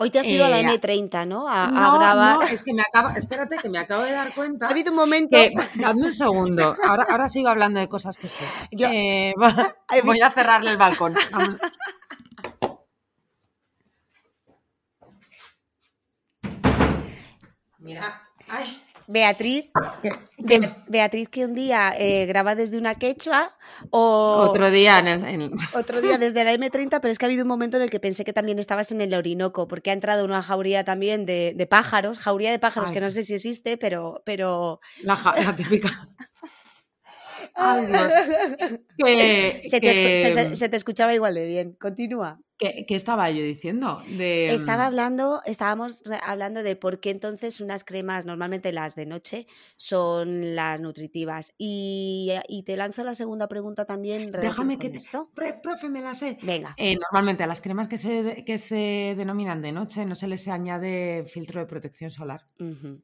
Hoy 0.00 0.10
te 0.10 0.20
has 0.20 0.26
ido 0.28 0.44
a 0.46 0.48
la 0.48 0.60
Eh, 0.60 0.64
M30, 0.64 1.26
¿no? 1.26 1.48
A, 1.48 1.64
a 1.66 1.70
no, 1.72 1.98
grabar. 1.98 2.36
no, 2.36 2.42
es 2.46 2.62
que 2.62 2.72
me 2.72 2.82
acaba, 2.82 3.14
espérate 3.14 3.56
que 3.56 3.68
me 3.68 3.78
acabo 3.80 4.04
de 4.04 4.12
dar 4.12 4.32
cuenta 4.32 4.66
Ha 4.66 4.70
habido 4.70 4.92
un 4.92 4.96
momento. 4.96 5.36
que, 5.36 5.50
dame 5.74 6.06
un 6.06 6.12
segundo, 6.12 6.74
ahora, 6.84 7.04
ahora 7.10 7.28
sigo 7.28 7.48
hablando 7.48 7.80
de 7.80 7.88
cosas 7.88 8.16
que 8.16 8.28
sé. 8.28 8.44
Yo- 8.70 8.88
Eh, 8.90 9.34
voy 10.04 10.20
a 10.20 10.30
cerrarle 10.30 10.70
el 10.70 10.76
balcón. 10.76 11.14
Dame- 11.32 11.58
Mira, 17.78 18.22
ay, 18.48 18.82
Beatriz, 19.10 19.70
¿qué- 20.02 20.10
Be- 20.36 20.60
qué- 20.60 20.70
Beatriz 20.86 21.28
que 21.30 21.46
un 21.46 21.54
día 21.54 21.94
eh, 21.98 22.26
graba 22.26 22.54
desde 22.54 22.76
una 22.76 22.94
quechua 22.96 23.56
o 23.88 24.44
Otro 24.50 24.70
día 24.70 24.98
en 24.98 25.08
el, 25.08 25.24
en- 25.24 25.52
otro 25.74 26.02
día 26.02 26.18
desde 26.18 26.44
la 26.44 26.52
M30, 26.52 27.00
pero 27.00 27.10
es 27.10 27.18
que 27.18 27.24
ha 27.24 27.28
habido 27.28 27.42
un 27.44 27.48
momento 27.48 27.78
en 27.78 27.84
el 27.84 27.90
que 27.90 28.00
pensé 28.00 28.22
que 28.24 28.34
también 28.34 28.58
estabas 28.58 28.92
en 28.92 29.00
el 29.00 29.14
Orinoco, 29.14 29.66
porque 29.66 29.90
ha 29.90 29.94
entrado 29.94 30.26
una 30.26 30.42
jauría 30.42 30.84
también 30.84 31.24
de, 31.24 31.54
de 31.56 31.66
pájaros, 31.66 32.18
jauría 32.18 32.50
de 32.50 32.58
pájaros 32.58 32.90
Ay. 32.90 32.94
que 32.94 33.00
no 33.00 33.10
sé 33.10 33.22
si 33.24 33.32
existe, 33.34 33.78
pero... 33.78 34.22
pero... 34.26 34.80
la, 35.02 35.16
ja- 35.16 35.34
la 35.42 35.56
típica. 35.56 36.08
Ay, 37.58 37.86
Dios. 37.86 38.02
Que, 38.98 39.62
Se, 39.70 39.80
te 39.80 39.92
escu- 39.92 40.22
que- 40.22 40.32
se- 40.50 40.56
se 40.56 40.68
te 40.68 40.76
escuchaba 40.76 41.14
igual 41.14 41.34
de 41.34 41.46
bien. 41.46 41.72
Continúa. 41.80 42.40
que 42.58 42.84
estaba 42.88 43.30
yo 43.30 43.40
diciendo? 43.42 44.02
De, 44.16 44.46
Estaba 44.52 44.86
hablando, 44.86 45.40
estábamos 45.46 46.02
hablando 46.24 46.64
de 46.64 46.74
por 46.74 46.98
qué 46.98 47.10
entonces 47.10 47.60
unas 47.60 47.84
cremas, 47.84 48.26
normalmente 48.26 48.72
las 48.72 48.96
de 48.96 49.06
noche, 49.06 49.46
son 49.76 50.56
las 50.56 50.80
nutritivas. 50.80 51.52
Y, 51.58 52.32
y 52.48 52.64
te 52.64 52.76
lanzo 52.76 53.04
la 53.04 53.14
segunda 53.14 53.46
pregunta 53.46 53.84
también. 53.84 54.32
Déjame 54.32 54.78
que 54.78 54.90
te- 54.90 54.96
esto. 54.96 55.30
Pre- 55.34 55.54
profe, 55.62 55.88
me 55.88 56.00
la 56.00 56.14
sé. 56.14 56.38
Venga. 56.42 56.74
Eh, 56.76 56.96
normalmente 56.96 57.44
a 57.44 57.46
las 57.46 57.60
cremas 57.60 57.86
que 57.86 57.98
se, 57.98 58.42
que 58.44 58.58
se 58.58 59.14
denominan 59.16 59.62
de 59.62 59.70
noche 59.70 60.04
no 60.04 60.16
se 60.16 60.26
les 60.26 60.48
añade 60.48 61.24
filtro 61.28 61.60
de 61.60 61.66
protección 61.66 62.10
solar, 62.10 62.40
Ujú. 62.58 63.00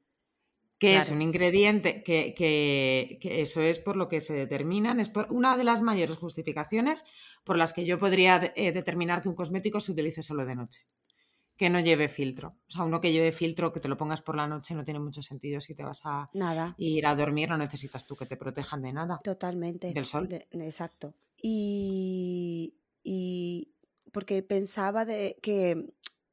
Que 0.78 0.96
es 0.96 1.08
un 1.10 1.22
ingrediente 1.22 2.02
que, 2.02 2.34
que- 2.34 3.18
que 3.20 3.40
eso 3.40 3.62
es 3.62 3.78
por 3.78 3.96
lo 3.96 4.08
que 4.08 4.20
se 4.20 4.34
determinan, 4.34 5.00
es 5.00 5.08
por 5.08 5.30
una 5.32 5.56
de 5.56 5.64
las 5.64 5.80
mayores 5.82 6.16
justificaciones 6.16 7.04
por 7.44 7.56
las 7.56 7.72
que 7.72 7.84
yo 7.84 7.98
podría 7.98 8.52
eh, 8.56 8.72
determinar 8.72 9.22
que 9.22 9.28
un 9.28 9.34
cosmético 9.34 9.80
se 9.80 9.92
utilice 9.92 10.20
solo 10.22 10.44
de 10.44 10.56
noche, 10.56 10.86
que 11.56 11.70
no 11.70 11.78
lleve 11.80 12.08
filtro. 12.08 12.56
O 12.68 12.70
sea, 12.70 12.82
uno 12.84 13.00
que 13.00 13.12
lleve 13.12 13.30
filtro, 13.32 13.72
que 13.72 13.80
te 13.80 13.88
lo 13.88 13.96
pongas 13.96 14.20
por 14.20 14.36
la 14.36 14.48
noche, 14.48 14.74
no 14.74 14.84
tiene 14.84 15.00
mucho 15.00 15.22
sentido 15.22 15.60
si 15.60 15.74
te 15.74 15.84
vas 15.84 16.02
a 16.04 16.28
Nada. 16.34 16.74
ir 16.76 17.06
a 17.06 17.14
dormir, 17.14 17.48
no 17.48 17.56
necesitas 17.56 18.04
tú 18.06 18.16
que 18.16 18.26
te 18.26 18.36
protejan 18.36 18.82
de 18.82 18.92
nada. 18.92 19.20
Totalmente. 19.22 19.92
Del 19.94 20.04
sol. 20.04 20.28
de- 20.28 20.48
exacto. 20.52 21.14
Y, 21.40 22.74
y 23.02 23.70
porque 24.12 24.42
pensaba 24.42 25.04
de 25.04 25.36
que 25.40 25.86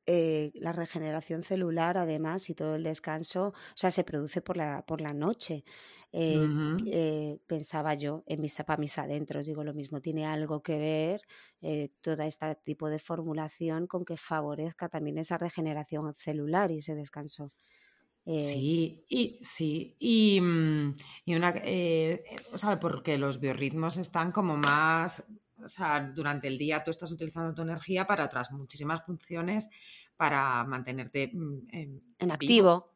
eh, 0.06 0.52
la 0.56 0.72
regeneración 0.74 1.44
celular, 1.44 1.98
además, 1.98 2.50
y 2.50 2.56
todo 2.56 2.76
el 2.76 2.84
descanso, 2.84 3.48
o 3.50 3.54
sea, 3.76 3.92
se 3.92 4.04
produce 4.04 4.42
por 4.42 4.58
la, 4.58 4.84
por 4.86 5.02
la 5.02 5.14
noche. 5.14 5.64
Eh, 6.12 6.50
eh, 6.86 7.40
pensaba 7.48 7.94
yo 7.94 8.24
en 8.28 8.42
mis, 8.42 8.56
para 8.66 8.80
mis 8.80 8.98
adentros, 8.98 9.46
digo 9.46 9.64
lo 9.64 9.74
mismo, 9.74 10.02
tiene 10.02 10.26
algo 10.26 10.62
que 10.62 10.78
ver 10.78 11.22
todo 12.02 12.24
este 12.24 12.56
tipo 12.56 12.90
de 12.90 13.00
formulación 13.00 13.88
con 13.88 14.04
que 14.06 14.18
favorezca 14.18 14.90
también 14.90 15.18
esa 15.20 15.38
regeneración 15.38 16.14
celular 16.16 16.72
y 16.72 16.80
ese 16.80 16.96
descanso. 16.96 17.52
Sí, 18.38 19.06
y 19.10 19.40
sí, 19.44 19.96
y, 20.00 20.42
mm, 20.42 20.96
y 21.26 21.36
una, 21.36 21.54
o 22.54 22.58
sea, 22.58 22.80
porque 22.80 23.18
los 23.18 23.40
biorritmos 23.40 23.98
están 23.98 24.32
como 24.32 24.58
más, 24.58 25.26
o 25.64 25.70
sea, 25.70 26.12
durante 26.14 26.48
el 26.48 26.58
día 26.58 26.84
tú 26.84 26.92
estás 26.92 27.12
utilizando 27.12 27.54
tu 27.54 27.62
energía 27.62 28.06
para 28.08 28.26
otras 28.26 28.52
muchísimas 28.52 29.04
funciones 29.04 29.70
para 30.18 30.64
mantenerte 30.66 31.32
mm, 31.34 31.60
en, 31.72 32.00
activo. 32.32 32.92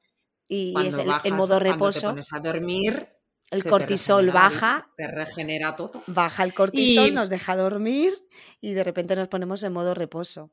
Y 0.48 0.70
es 0.70 0.74
Cuando 0.74 1.00
el 1.02 1.08
bajas, 1.08 1.32
modo 1.32 1.48
cuando 1.48 1.58
te 1.60 1.64
reposo. 1.72 2.08
pones 2.10 2.34
a 2.34 2.40
dormir, 2.40 3.10
el 3.52 3.62
se 3.64 3.70
cortisol 3.70 4.26
regenera, 4.28 4.50
baja. 4.50 4.90
te 4.96 5.08
regenera 5.08 5.76
todo. 5.76 6.04
baja 6.08 6.44
el 6.44 6.54
cortisol, 6.54 7.10
Y- 7.10 7.12
nos 7.14 7.30
deja 7.30 7.56
dormir 7.56 8.14
y 8.62 8.74
de 8.74 8.84
repente 8.84 9.16
nos 9.16 9.28
ponemos 9.28 9.64
en 9.64 9.74
modo 9.74 9.94
reposo. 9.94 10.52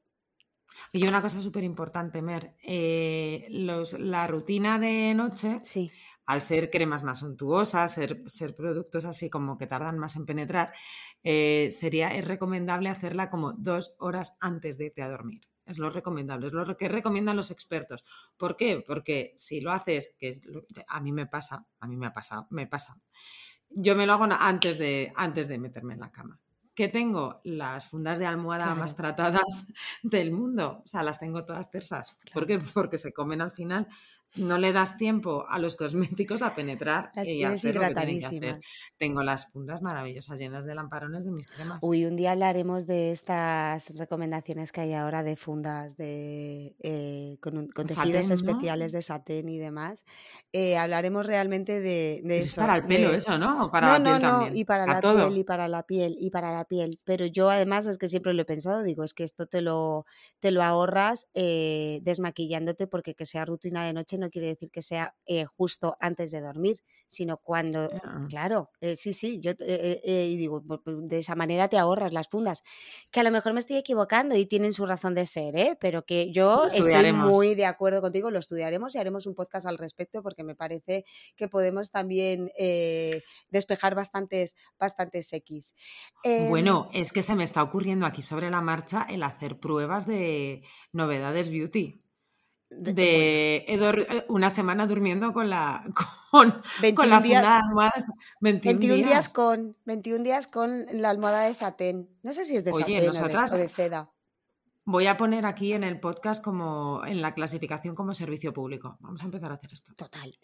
Y 0.92 1.06
una 1.06 1.22
cosa 1.22 1.40
súper 1.40 1.64
importante, 1.64 2.20
Mer, 2.22 2.54
eh, 2.62 3.46
los, 3.50 3.94
la 3.98 4.26
rutina 4.26 4.78
de 4.78 5.14
noche 5.14 5.60
Sí, 5.64 5.90
al 6.26 6.40
ser 6.42 6.70
cremas 6.70 7.02
más 7.02 7.20
suntuosas, 7.20 7.92
ser, 7.94 8.22
ser 8.26 8.54
productos 8.54 9.04
así 9.04 9.28
como 9.30 9.56
que 9.58 9.66
tardan 9.66 9.98
más 9.98 10.16
en 10.16 10.24
penetrar, 10.26 10.72
eh, 11.22 11.68
sería, 11.70 12.14
es 12.14 12.26
recomendable 12.26 12.88
hacerla 12.88 13.30
como 13.30 13.52
dos 13.52 13.94
horas 13.98 14.36
antes 14.40 14.78
de 14.78 14.86
irte 14.86 15.02
a 15.02 15.08
dormir. 15.08 15.42
Es 15.64 15.78
lo 15.78 15.90
recomendable, 15.90 16.48
es 16.48 16.52
lo 16.52 16.76
que 16.76 16.88
recomiendan 16.88 17.36
los 17.36 17.50
expertos. 17.52 18.04
¿Por 18.36 18.56
qué? 18.56 18.82
Porque 18.86 19.32
si 19.36 19.60
lo 19.60 19.70
haces, 19.70 20.14
que 20.18 20.28
es 20.30 20.44
lo- 20.44 20.64
a 20.88 21.00
mí 21.00 21.12
me 21.12 21.26
pasa, 21.26 21.64
a 21.80 21.86
mí 21.86 21.96
me 21.96 22.06
ha 22.06 22.12
pasado, 22.12 22.46
me 22.50 22.66
pasa. 22.66 22.98
Yo 23.70 23.96
me 23.96 24.06
lo 24.06 24.12
hago 24.14 24.24
antes 24.24 24.78
de, 24.78 25.12
antes 25.16 25.48
de 25.48 25.58
meterme 25.58 25.94
en 25.94 26.00
la 26.00 26.10
cama. 26.10 26.38
Que 26.74 26.88
tengo 26.88 27.40
las 27.44 27.86
fundas 27.86 28.18
de 28.18 28.26
almohada 28.26 28.74
más 28.74 28.96
tratadas 28.96 29.66
del 30.02 30.32
mundo. 30.32 30.82
O 30.84 30.88
sea, 30.88 31.02
las 31.02 31.18
tengo 31.20 31.44
todas 31.44 31.70
tersas. 31.70 32.16
¿Por 32.32 32.46
qué? 32.46 32.58
Porque 32.58 32.98
se 32.98 33.12
comen 33.12 33.40
al 33.42 33.52
final. 33.52 33.88
No 34.34 34.56
le 34.56 34.72
das 34.72 34.96
tiempo 34.96 35.44
a 35.48 35.58
los 35.58 35.76
cosméticos 35.76 36.40
a 36.42 36.54
penetrar 36.54 37.10
las 37.14 37.28
y 37.28 37.44
hacer 37.44 37.74
lo 37.74 37.82
que 37.82 37.94
tienen 37.94 38.18
que 38.18 38.26
hacer. 38.26 38.60
Tengo 38.98 39.22
las 39.22 39.50
fundas 39.52 39.82
maravillosas 39.82 40.38
llenas 40.38 40.64
de 40.64 40.74
lamparones 40.74 41.24
de 41.24 41.32
mis 41.32 41.46
cremas. 41.46 41.78
Uy, 41.82 42.06
un 42.06 42.16
día 42.16 42.32
hablaremos 42.32 42.86
de 42.86 43.10
estas 43.10 43.90
recomendaciones 43.98 44.72
que 44.72 44.80
hay 44.80 44.94
ahora 44.94 45.22
de 45.22 45.36
fundas 45.36 45.96
de, 45.96 46.74
eh, 46.80 47.36
con, 47.42 47.58
un- 47.58 47.68
con 47.68 47.86
tejidos 47.86 48.26
Satén, 48.26 48.28
¿no? 48.28 48.34
especiales 48.52 48.92
de 48.92 49.02
satén 49.02 49.48
y 49.50 49.58
demás. 49.58 50.04
Eh, 50.52 50.78
hablaremos 50.78 51.26
realmente 51.26 51.80
de, 51.80 52.20
de 52.24 52.40
es 52.40 52.52
eso. 52.52 52.60
para 52.62 52.76
el 52.76 52.86
pelo 52.86 53.10
de- 53.10 53.16
eso, 53.18 53.36
¿no? 53.38 53.66
O 53.66 53.70
para 53.70 53.98
no, 53.98 53.98
la 53.98 54.02
piel 54.04 54.14
no, 54.14 54.20
también. 54.20 54.56
y 54.56 54.64
para 54.64 54.84
Para 54.86 54.94
la 54.94 55.00
todo. 55.00 55.28
piel, 55.28 55.38
y 55.38 55.44
para 55.44 55.68
la 55.68 55.82
piel, 55.82 56.16
y 56.18 56.30
para 56.30 56.52
la 56.52 56.64
piel. 56.64 56.98
Pero 57.04 57.26
yo 57.26 57.50
además 57.50 57.84
es 57.86 57.98
que 57.98 58.08
siempre 58.08 58.32
lo 58.34 58.42
he 58.42 58.44
pensado, 58.46 58.82
digo, 58.82 59.04
es 59.04 59.12
que 59.14 59.24
esto 59.24 59.46
te 59.46 59.60
lo, 59.60 60.06
te 60.40 60.50
lo 60.52 60.62
ahorras 60.62 61.26
eh, 61.34 62.00
desmaquillándote 62.02 62.86
porque 62.86 63.14
que 63.14 63.26
sea 63.26 63.44
rutina 63.44 63.84
de 63.84 63.92
noche 63.92 64.18
no 64.22 64.30
quiere 64.30 64.48
decir 64.48 64.70
que 64.70 64.80
sea 64.80 65.14
eh, 65.26 65.44
justo 65.44 65.96
antes 66.00 66.30
de 66.30 66.40
dormir, 66.40 66.78
sino 67.08 67.36
cuando, 67.36 67.90
claro, 68.30 68.70
eh, 68.80 68.96
sí, 68.96 69.12
sí, 69.12 69.38
yo 69.38 69.50
eh, 69.50 70.00
eh, 70.02 70.26
y 70.30 70.36
digo, 70.38 70.62
pu- 70.62 70.82
pu- 70.82 71.06
de 71.06 71.18
esa 71.18 71.34
manera 71.34 71.68
te 71.68 71.76
ahorras 71.76 72.14
las 72.14 72.28
fundas, 72.28 72.62
que 73.10 73.20
a 73.20 73.22
lo 73.22 73.30
mejor 73.30 73.52
me 73.52 73.60
estoy 73.60 73.76
equivocando 73.76 74.34
y 74.34 74.46
tienen 74.46 74.72
su 74.72 74.86
razón 74.86 75.14
de 75.14 75.26
ser, 75.26 75.54
¿eh? 75.58 75.76
pero 75.78 76.06
que 76.06 76.32
yo 76.32 76.64
estoy 76.66 77.12
muy 77.12 77.54
de 77.54 77.66
acuerdo 77.66 78.00
contigo, 78.00 78.30
lo 78.30 78.38
estudiaremos 78.38 78.94
y 78.94 78.98
haremos 78.98 79.26
un 79.26 79.34
podcast 79.34 79.66
al 79.66 79.76
respecto 79.76 80.22
porque 80.22 80.42
me 80.42 80.54
parece 80.54 81.04
que 81.36 81.48
podemos 81.48 81.90
también 81.90 82.50
despejar 83.50 83.94
bastantes, 83.94 84.56
bastantes 84.78 85.30
X. 85.32 85.74
Em, 86.24 86.48
Bueno, 86.48 86.88
es 86.94 87.12
que 87.12 87.22
se 87.22 87.34
me 87.34 87.44
está 87.44 87.62
ocurriendo 87.62 88.06
aquí 88.06 88.22
sobre 88.22 88.50
la 88.50 88.60
marcha 88.62 89.06
el 89.08 89.22
hacer 89.22 89.58
pruebas 89.58 90.06
de 90.06 90.62
novedades 90.92 91.50
beauty. 91.50 92.01
De- 92.78 93.64
he 93.68 93.76
dor- 93.78 94.06
eh, 94.08 94.24
una 94.28 94.50
semana 94.50 94.86
durmiendo 94.86 95.32
con 95.32 95.50
la 95.50 95.84
con, 96.30 96.62
21 96.80 96.94
con 96.96 97.10
la 97.10 97.20
días- 97.20 97.42
funda 97.42 97.54
de 97.56 97.62
almohadas. 97.68 98.04
21, 98.40 98.78
21 98.78 98.94
días. 98.96 99.08
días. 99.08 99.28
con 99.28 99.76
21 99.84 100.24
días 100.24 100.46
con 100.48 100.86
la 100.92 101.10
almohada 101.10 101.42
de 101.42 101.54
satén. 101.54 102.08
No 102.22 102.32
sé 102.32 102.44
si 102.44 102.56
es 102.56 102.64
de 102.64 102.72
Oye, 102.72 102.80
satén 102.82 102.96
o 102.98 103.00
de- 103.00 103.06
nosotras- 103.08 103.52
o 103.52 103.56
de 103.56 103.68
seda. 103.68 104.10
Voy 104.84 105.06
a 105.06 105.16
poner 105.16 105.46
aquí 105.46 105.74
en 105.74 105.84
el 105.84 106.00
podcast 106.00 106.42
como 106.42 107.02
en 107.06 107.22
la 107.22 107.34
clasificación 107.34 107.94
como 107.94 108.14
servicio 108.14 108.52
público. 108.52 108.96
Vamos 109.00 109.22
a 109.22 109.26
empezar 109.26 109.52
a 109.52 109.54
hacer 109.54 109.72
esto. 109.72 109.94
Total. 109.94 110.36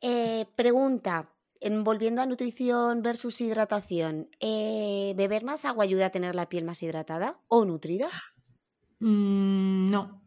Eh, 0.00 0.46
pregunta, 0.56 1.28
en- 1.60 1.84
volviendo 1.84 2.22
a 2.22 2.26
nutrición 2.26 3.02
versus 3.02 3.40
hidratación, 3.42 4.30
eh, 4.40 5.12
¿beber 5.16 5.44
más 5.44 5.66
agua 5.66 5.84
ayuda 5.84 6.06
a 6.06 6.10
tener 6.10 6.34
la 6.34 6.48
piel 6.48 6.64
más 6.64 6.82
hidratada 6.82 7.40
o 7.48 7.64
nutrida? 7.66 8.08
Mm, 9.00 9.90
no. 9.90 10.22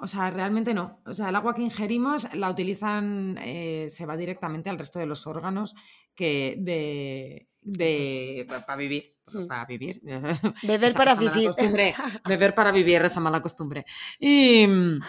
O 0.00 0.06
sea, 0.06 0.30
realmente 0.30 0.74
no. 0.74 1.00
O 1.06 1.14
sea, 1.14 1.28
el 1.30 1.36
agua 1.36 1.54
que 1.54 1.62
ingerimos 1.62 2.32
la 2.34 2.50
utilizan, 2.50 3.36
eh, 3.42 3.86
se 3.88 4.06
va 4.06 4.16
directamente 4.16 4.70
al 4.70 4.78
resto 4.78 4.98
de 4.98 5.06
los 5.06 5.26
órganos 5.26 5.74
que 6.14 6.56
de, 6.58 7.48
de 7.62 8.46
para 8.48 8.76
vivir. 8.76 9.14
Mm. 9.32 9.46
Para 9.46 9.64
vivir. 9.66 10.00
Beber 10.62 10.84
Esa- 10.90 10.98
para 10.98 11.12
esa 11.12 11.20
vivir. 11.20 11.46
costumbre. 11.48 11.94
Beber 12.26 12.54
para 12.54 12.72
vivir, 12.72 13.02
esa 13.02 13.20
mala 13.20 13.40
costumbre. 13.42 13.84
Y 14.18 14.66
mm, 14.66 15.00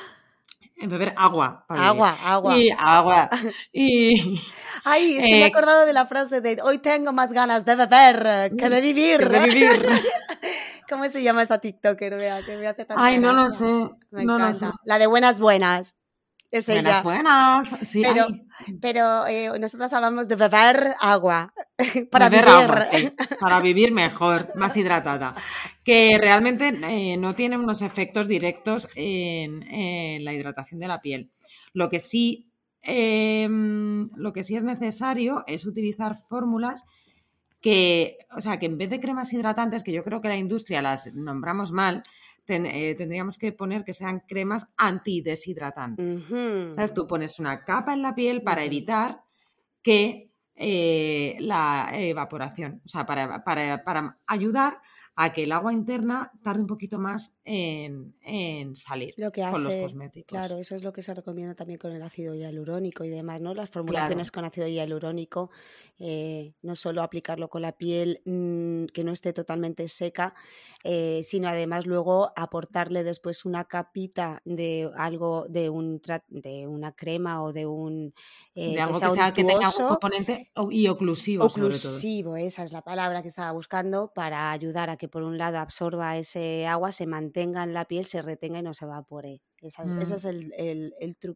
beber 0.88 1.14
agua. 1.18 1.66
para 1.68 1.80
vivir. 1.82 1.90
agua, 1.90 2.18
agua. 2.24 2.58
Y 2.58 2.70
agua. 2.78 3.30
Y 3.74 4.42
Ay, 4.86 5.18
es 5.18 5.26
que 5.26 5.32
me 5.32 5.38
he 5.40 5.42
Eh, 5.42 5.46
acordado 5.46 5.86
de 5.86 5.94
la 5.94 6.06
frase 6.06 6.42
de 6.42 6.60
hoy 6.64 6.78
tengo 6.80 7.12
más 7.14 7.32
ganas 7.34 7.64
de 7.66 7.76
beber 7.76 8.52
que 8.58 8.70
de 8.70 8.82
vivir. 8.82 9.28
de 9.30 9.40
vivir. 9.42 9.90
¿Cómo 10.90 11.08
se 11.10 11.22
llama 11.24 11.44
esta 11.44 11.60
TikToker? 11.60 12.16
Vea, 12.16 12.44
que 12.44 12.58
me 12.58 12.68
hace 12.68 12.86
tanta 12.86 13.04
Ay, 13.04 13.20
no 13.20 13.34
lo 13.34 13.50
sé. 13.50 13.66
Me 14.12 14.26
no 14.26 14.38
lo 14.40 14.54
sé. 14.54 14.66
La 14.86 14.98
de 14.98 15.08
buenas, 15.08 15.40
buenas. 15.40 15.96
Es 16.52 16.68
ella. 16.68 17.02
Buenas, 17.04 17.70
buenas. 17.70 17.88
Sí, 17.88 18.02
Pero- 18.02 18.28
Pero 18.82 19.28
eh, 19.28 19.52
nosotras 19.60 19.94
hablamos 19.94 20.28
de 20.28 20.36
beber 20.36 20.96
agua. 21.00 21.54
Para 22.12 22.28
beber 22.30 22.46
vivir. 22.46 22.62
agua, 22.64 22.82
sí, 22.82 23.14
para 23.40 23.60
vivir 23.62 23.92
mejor, 23.94 24.52
más 24.56 24.76
hidratada. 24.76 25.36
Que 25.84 26.18
realmente 26.20 26.68
eh, 26.70 27.16
no 27.18 27.36
tiene 27.36 27.56
unos 27.58 27.82
efectos 27.84 28.28
directos 28.28 28.90
en, 28.96 29.64
en 29.72 30.26
la 30.26 30.34
hidratación 30.34 30.80
de 30.80 30.88
la 30.90 31.00
piel. 31.02 31.30
Lo 31.72 31.88
que 31.88 32.00
sí, 32.00 32.52
eh, 32.82 33.48
lo 33.50 34.34
que 34.34 34.44
sí 34.44 34.56
es 34.58 34.64
necesario 34.64 35.44
es 35.48 35.66
utilizar 35.66 36.18
fórmulas 36.18 36.84
que, 37.62 38.20
o 38.36 38.42
sea, 38.42 38.58
que 38.58 38.66
en 38.66 38.78
vez 38.78 38.90
de 38.90 39.00
cremas 39.00 39.34
hidratantes, 39.34 39.84
que 39.84 39.92
yo 39.92 40.04
creo 40.04 40.22
que 40.22 40.30
la 40.30 40.38
industria 40.38 40.82
las 40.82 41.14
nombramos 41.14 41.72
mal, 41.72 42.04
eh, 42.48 42.96
tendríamos 42.96 43.38
que 43.38 43.52
poner 43.52 43.84
que 43.84 43.94
sean 43.94 44.22
cremas 44.28 44.68
antideshidratantes. 44.78 46.26
¿Sabes? 46.74 46.94
Tú 46.94 47.06
pones 47.06 47.40
una 47.40 47.64
capa 47.64 47.94
en 47.94 48.02
la 48.02 48.16
piel 48.16 48.42
para 48.42 48.64
evitar 48.64 49.22
que 49.84 50.32
eh, 50.56 51.38
la 51.40 51.90
evaporación, 51.94 52.82
o 52.84 52.88
sea, 52.88 53.06
para, 53.06 53.44
para, 53.44 53.84
para 53.84 54.18
ayudar 54.28 54.82
a 55.16 55.32
que 55.32 55.44
el 55.44 55.52
agua 55.52 55.74
interna 55.74 56.32
tarde 56.42 56.62
un 56.62 56.68
poquito 56.68 56.98
más 56.98 57.36
en, 57.52 58.76
salir 58.76 59.16
con 59.52 59.64
los 59.64 59.76
cosméticos. 59.76 60.30
Claro, 60.30 60.60
eso 60.60 60.76
es 60.76 60.84
lo 60.84 60.94
que 60.94 61.02
se 61.02 61.14
recomienda 61.16 61.56
también 61.56 61.80
con 61.80 61.92
el 61.92 62.02
ácido 62.04 62.36
hialurónico 62.36 63.04
y 63.04 63.10
demás, 63.10 63.42
¿no? 63.42 63.56
Las 63.56 63.70
formulaciones 63.72 64.32
con 64.32 64.46
ácido 64.46 64.68
hialurónico, 64.68 65.50
eh, 65.98 66.54
no 66.62 66.76
solo 66.76 67.02
aplicarlo 67.02 67.50
con 67.50 67.64
la 67.64 67.72
piel 67.72 68.22
mm, 68.26 68.86
que 68.94 69.04
no 69.04 69.12
esté 69.12 69.34
totalmente 69.34 69.88
seca, 69.88 70.36
eh, 70.84 71.24
sino 71.26 71.48
además 71.48 71.88
luego 71.88 72.32
aportarle 72.36 73.04
después 73.04 73.46
una 73.46 73.66
capita 73.66 74.42
de 74.46 74.92
algo, 74.96 75.48
de 75.50 75.70
un 75.70 76.02
de 76.28 76.68
una 76.68 76.92
crema 76.92 77.42
o 77.44 77.52
de 77.52 77.66
un 77.66 78.14
de 78.54 78.76
eh, 78.76 78.80
algo 78.80 79.00
que, 79.00 79.10
sea, 79.10 79.34
que, 79.34 79.44
tenga 79.44 79.70
un 79.70 79.88
componente 79.88 80.52
y 80.70 80.88
oclusivo. 80.88 81.46
Oclusivo, 81.46 82.38
esa 82.38 82.64
es 82.64 82.72
la 82.72 82.84
palabra 82.84 83.24
que 83.24 83.28
estaba 83.28 83.52
buscando 83.52 84.12
para 84.14 84.52
ayudar 84.52 84.90
a 84.92 84.98
que 84.98 85.08
por 85.08 85.24
un 85.24 85.38
lado 85.38 85.58
absorba 85.58 86.18
ese 86.18 86.68
agua, 86.68 86.92
se 86.92 87.08
mantenga 87.08 87.39
en 87.42 87.74
la 87.74 87.86
piel, 87.86 88.06
se 88.06 88.22
retenga 88.22 88.60
y 88.60 88.64
no 88.64 88.74
se 88.74 88.86
evapore. 88.86 89.42
Ese 89.62 89.84
mm. 89.84 90.00
es 90.00 90.26
el, 90.26 90.54
el, 90.58 90.94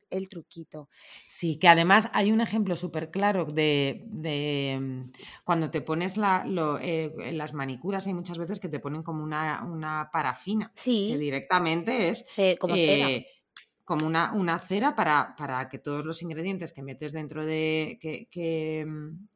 el, 0.09 0.29
truquito. 0.29 0.89
Sí, 1.27 1.57
que 1.57 1.67
además 1.67 2.09
hay 2.13 2.31
un 2.31 2.41
ejemplo 2.41 2.75
súper 2.75 3.11
claro 3.11 3.45
de, 3.45 4.05
mm, 4.79 5.11
cuando 5.43 5.69
te 5.71 5.81
pones 5.81 6.17
la, 6.17 6.45
eh, 6.81 7.11
las 7.33 7.53
manicuras, 7.53 8.07
hay 8.07 8.13
muchas 8.13 8.37
veces 8.37 8.59
que 8.59 8.69
te 8.69 8.79
ponen 8.79 9.03
como 9.03 9.23
una, 9.23 9.63
una 9.63 10.09
parafina, 10.11 10.71
sí. 10.75 11.09
que 11.11 11.17
directamente 11.17 12.09
es 12.09 12.25
como, 12.59 12.75
cera. 12.75 13.11
Eh, 13.11 13.27
como 13.83 14.07
una, 14.07 14.31
una 14.33 14.59
cera 14.59 14.95
para, 14.95 15.35
para, 15.37 15.67
que 15.67 15.79
todos 15.79 16.05
los 16.05 16.21
ingredientes 16.21 16.71
que 16.71 16.81
metes 16.81 17.11
dentro 17.11 17.45
de... 17.45 17.97
que, 18.01 18.27
que, 18.29 18.85
mm, 18.87 19.27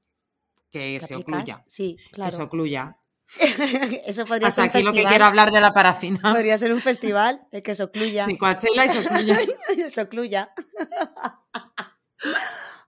que 0.69 0.99
se 0.99 1.15
ocluya. 1.15 1.63
Sí, 1.67 1.97
claro. 2.11 2.29
Que 2.29 2.35
se 2.37 2.43
ocluya. 2.43 2.97
Eso 4.05 4.25
podría 4.25 4.51
ser 4.51 4.63
un 4.63 4.69
aquí 4.69 4.83
lo 4.83 4.93
que 4.93 5.03
quiero 5.03 5.25
hablar 5.25 5.51
de 5.51 5.61
la 5.61 5.73
parafina. 5.73 6.19
Podría 6.21 6.57
ser 6.57 6.73
un 6.73 6.81
festival, 6.81 7.41
el 7.51 7.61
que 7.61 7.75
socluya. 7.75 8.25
Sí, 8.25 8.37
Coachella 8.37 8.85
y 8.85 8.89
socluya. 8.89 9.39
socluya. 9.89 10.53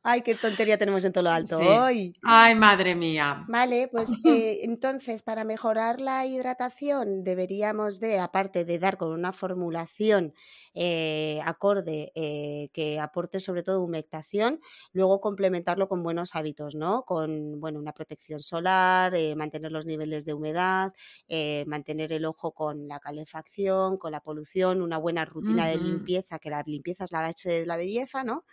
Ay, 0.04 0.22
qué 0.22 0.36
tontería 0.36 0.78
tenemos 0.78 1.04
en 1.04 1.12
todo 1.14 1.24
lo 1.24 1.32
alto 1.32 1.60
hoy. 1.60 2.16
Ay, 2.24 2.56
madre 2.56 2.96
mía. 2.96 3.46
Vale, 3.52 3.88
pues 3.88 4.12
eh, 4.26 4.60
entonces 4.62 5.24
para 5.24 5.44
mejorar 5.44 6.00
la 6.00 6.24
hidratación 6.24 7.24
deberíamos 7.24 8.00
de, 8.00 8.20
aparte 8.20 8.64
de 8.64 8.78
dar 8.78 8.98
con 8.98 9.10
una 9.10 9.34
formulación 9.34 10.36
eh, 10.76 11.42
acorde 11.44 12.12
eh, 12.14 12.70
que 12.74 13.00
aporte 13.00 13.40
sobre 13.40 13.64
todo 13.64 13.82
humectación, 13.82 14.60
luego 14.94 15.20
complementarlo 15.20 15.90
con 15.90 16.04
buenos 16.04 16.36
hábitos, 16.36 16.76
¿no? 16.76 17.06
Con 17.06 17.60
bueno, 17.60 17.80
una 17.80 17.92
protección 17.94 18.42
solar, 18.42 19.14
mantener 19.36 19.72
los 19.72 19.88
niveles 19.88 20.26
de 20.26 20.36
humedad, 20.36 20.94
mantener 21.66 22.14
el 22.14 22.26
ojo 22.26 22.52
con 22.54 22.88
la 22.88 23.00
calefacción, 23.00 23.98
con 23.98 24.12
la 24.12 24.22
polución, 24.22 24.84
una 24.84 25.00
buena 25.00 25.26
rutina 25.26 25.66
de 25.66 25.78
limpieza, 25.78 26.38
que 26.38 26.52
la 26.52 26.62
limpieza 26.64 27.06
es 27.06 27.12
la 27.12 27.22
base 27.22 27.50
de 27.50 27.66
la 27.66 27.78
belleza, 27.78 28.24
¿no? 28.24 28.46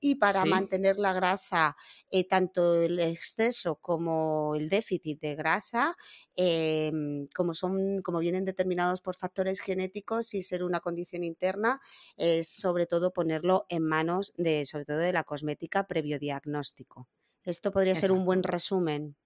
Y 0.00 0.16
para 0.16 0.44
mantener 0.44 0.89
la 0.98 1.12
grasa, 1.12 1.76
eh, 2.10 2.26
tanto 2.26 2.82
el 2.82 2.98
exceso 2.98 3.76
como 3.76 4.54
el 4.56 4.68
déficit 4.68 5.20
de 5.20 5.34
grasa, 5.34 5.96
em, 6.36 7.28
como, 7.34 7.54
son, 7.54 8.02
como 8.02 8.18
vienen 8.18 8.44
determinados 8.44 9.00
por 9.00 9.16
factores 9.16 9.60
genéticos 9.60 10.34
y 10.34 10.42
ser 10.42 10.62
una 10.62 10.80
condición 10.80 11.24
interna, 11.24 11.80
es 12.16 12.48
sobre 12.48 12.86
todo 12.86 13.12
ponerlo 13.12 13.66
en 13.68 13.84
manos 13.84 14.32
de, 14.36 14.66
sobre 14.66 14.84
todo 14.84 14.98
de 14.98 15.12
la 15.12 15.24
cosmética 15.24 15.86
previo 15.86 16.18
diagnóstico. 16.18 17.08
Esto 17.44 17.70
podría 17.70 17.94
ser 17.94 18.12
un 18.12 18.24
buen 18.24 18.42
resumen. 18.42 19.16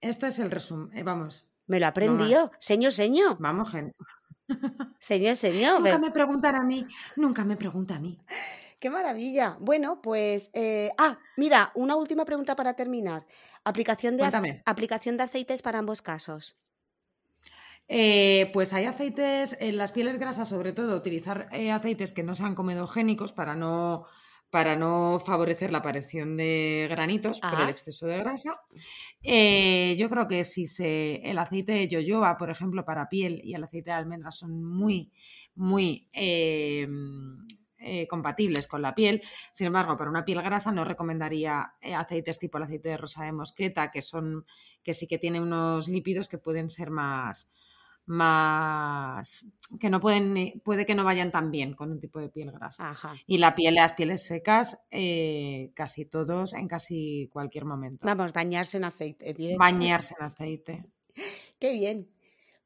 Esto 0.00 0.26
es 0.26 0.38
el 0.38 0.50
resumen, 0.50 0.96
eh, 0.96 1.02
vamos. 1.02 1.46
Me 1.66 1.80
lo 1.80 1.86
aprendió, 1.86 2.50
señor, 2.58 2.92
señor. 2.92 3.36
Vamos, 3.38 3.70
gente. 3.70 3.96
Señor, 5.00 5.36
señor. 5.36 5.80
Nunca 5.80 5.98
me 5.98 6.10
preguntan 6.10 6.54
a 6.56 6.64
mí, 6.64 6.86
nunca 7.16 7.44
me 7.44 7.56
pregunta 7.56 7.96
a 7.96 8.00
mí. 8.00 8.20
Qué 8.84 8.90
maravilla. 8.90 9.56
Bueno, 9.60 10.02
pues. 10.02 10.50
Eh, 10.52 10.90
ah, 10.98 11.18
mira, 11.38 11.72
una 11.74 11.96
última 11.96 12.26
pregunta 12.26 12.54
para 12.54 12.74
terminar. 12.74 13.24
Aplicación 13.64 14.18
de, 14.18 14.60
aplicación 14.66 15.16
de 15.16 15.22
aceites 15.22 15.62
para 15.62 15.78
ambos 15.78 16.02
casos. 16.02 16.54
Eh, 17.88 18.50
pues 18.52 18.74
hay 18.74 18.84
aceites 18.84 19.56
en 19.58 19.78
las 19.78 19.90
pieles 19.90 20.18
grasas, 20.18 20.50
sobre 20.50 20.74
todo, 20.74 20.98
utilizar 20.98 21.48
eh, 21.52 21.72
aceites 21.72 22.12
que 22.12 22.22
no 22.22 22.34
sean 22.34 22.54
comedogénicos 22.54 23.32
para 23.32 23.54
no, 23.54 24.04
para 24.50 24.76
no 24.76 25.18
favorecer 25.18 25.72
la 25.72 25.78
aparición 25.78 26.36
de 26.36 26.86
granitos 26.90 27.40
por 27.40 27.62
el 27.62 27.70
exceso 27.70 28.06
de 28.06 28.18
grasa. 28.18 28.60
yo 29.22 30.10
creo 30.10 30.28
que 30.28 30.44
si 30.44 30.66
se, 30.66 31.22
el 31.30 31.38
aceite 31.38 31.72
de 31.72 31.88
yoyoba, 31.88 32.36
por 32.36 32.50
ejemplo, 32.50 32.84
para 32.84 33.08
piel 33.08 33.40
y 33.42 33.54
el 33.54 33.64
aceite 33.64 33.92
de 33.92 33.96
almendras 33.96 34.36
son 34.36 34.62
muy, 34.62 35.10
muy 35.54 36.10
eh, 37.86 38.08
compatibles 38.08 38.66
con 38.66 38.80
la 38.80 38.94
piel. 38.94 39.22
Sin 39.52 39.66
embargo, 39.66 39.96
para 39.98 40.08
una 40.08 40.24
piel 40.24 40.40
grasa 40.40 40.72
no 40.72 40.84
recomendaría 40.84 41.74
eh, 41.82 41.94
aceites 41.94 42.38
tipo 42.38 42.56
el 42.56 42.64
aceite 42.64 42.88
de 42.88 42.96
rosa 42.96 43.24
de 43.24 43.32
mosqueta, 43.32 43.90
que 43.90 44.00
son 44.00 44.46
que 44.82 44.94
sí 44.94 45.06
que 45.06 45.18
tienen 45.18 45.42
unos 45.42 45.86
lípidos 45.88 46.26
que 46.26 46.38
pueden 46.38 46.70
ser 46.70 46.90
más 46.90 47.50
más 48.06 49.46
que 49.78 49.90
no 49.90 50.00
pueden 50.00 50.36
eh, 50.36 50.60
puede 50.64 50.86
que 50.86 50.94
no 50.94 51.04
vayan 51.04 51.30
tan 51.30 51.50
bien 51.50 51.74
con 51.74 51.90
un 51.90 52.00
tipo 52.00 52.20
de 52.20 52.30
piel 52.30 52.52
grasa. 52.52 52.96
Y 53.26 53.36
la 53.36 53.54
piel 53.54 53.74
las 53.74 53.92
pieles 53.92 54.26
secas 54.26 54.80
casi 55.74 56.06
todos 56.06 56.54
en 56.54 56.66
casi 56.66 57.28
cualquier 57.30 57.66
momento. 57.66 58.06
Vamos 58.06 58.32
bañarse 58.32 58.78
en 58.78 58.84
aceite 58.84 59.56
bañarse 59.58 60.14
en 60.18 60.24
aceite. 60.24 60.84
Qué 61.58 61.72
bien. 61.72 62.08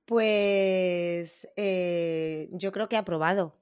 Pues 0.04 1.48
yo 1.56 2.72
creo 2.72 2.88
que 2.88 2.96
ha 2.96 3.04
probado 3.04 3.57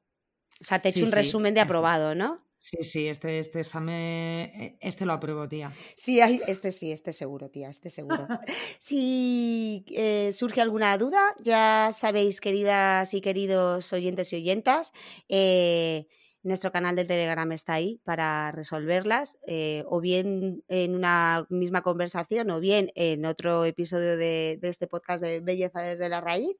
o 0.61 0.65
sea, 0.65 0.81
te 0.81 0.89
he 0.89 0.91
hecho 0.91 1.05
un 1.05 1.13
resumen 1.13 1.55
de 1.55 1.61
aprobado, 1.61 2.15
¿no? 2.15 2.47
Sí, 2.59 2.79
sí, 2.83 3.09
este, 3.09 3.39
este 3.39 3.61
examen, 3.61 3.95
e, 3.95 4.79
este 4.81 5.05
lo 5.05 5.13
apruebo, 5.13 5.49
tía. 5.49 5.73
Sí, 5.97 6.19
este 6.21 6.73
sí, 6.73 6.91
este 6.91 7.13
seguro, 7.13 7.51
tía, 7.51 7.69
este 7.69 7.91
seguro. 7.91 8.27
si 8.81 9.85
eh, 9.95 10.33
surge 10.33 10.61
alguna 10.61 10.97
duda, 10.99 11.35
ya 11.41 11.93
sabéis, 11.97 12.41
queridas 12.41 13.13
y 13.15 13.21
queridos 13.21 13.93
oyentes 13.93 14.33
y 14.33 14.37
oyentas, 14.37 14.93
eh, 15.29 16.07
nuestro 16.43 16.73
canal 16.73 16.97
de 16.97 17.05
Telegram 17.05 17.51
está 17.53 17.75
ahí 17.75 18.01
para 18.05 18.51
resolverlas, 18.53 19.39
eh, 19.47 19.85
o 19.87 20.01
bien 20.01 20.65
en 20.69 20.95
una 20.95 21.47
misma 21.51 21.83
conversación, 21.83 22.51
o 22.51 22.61
bien 22.61 22.91
en 22.95 23.27
otro 23.27 23.65
episodio 23.65 24.17
de, 24.17 24.59
de 24.61 24.69
este 24.69 24.87
podcast 24.87 25.23
de 25.23 25.41
Belleza 25.41 25.81
desde 25.81 26.09
la 26.09 26.21
Raíz, 26.21 26.57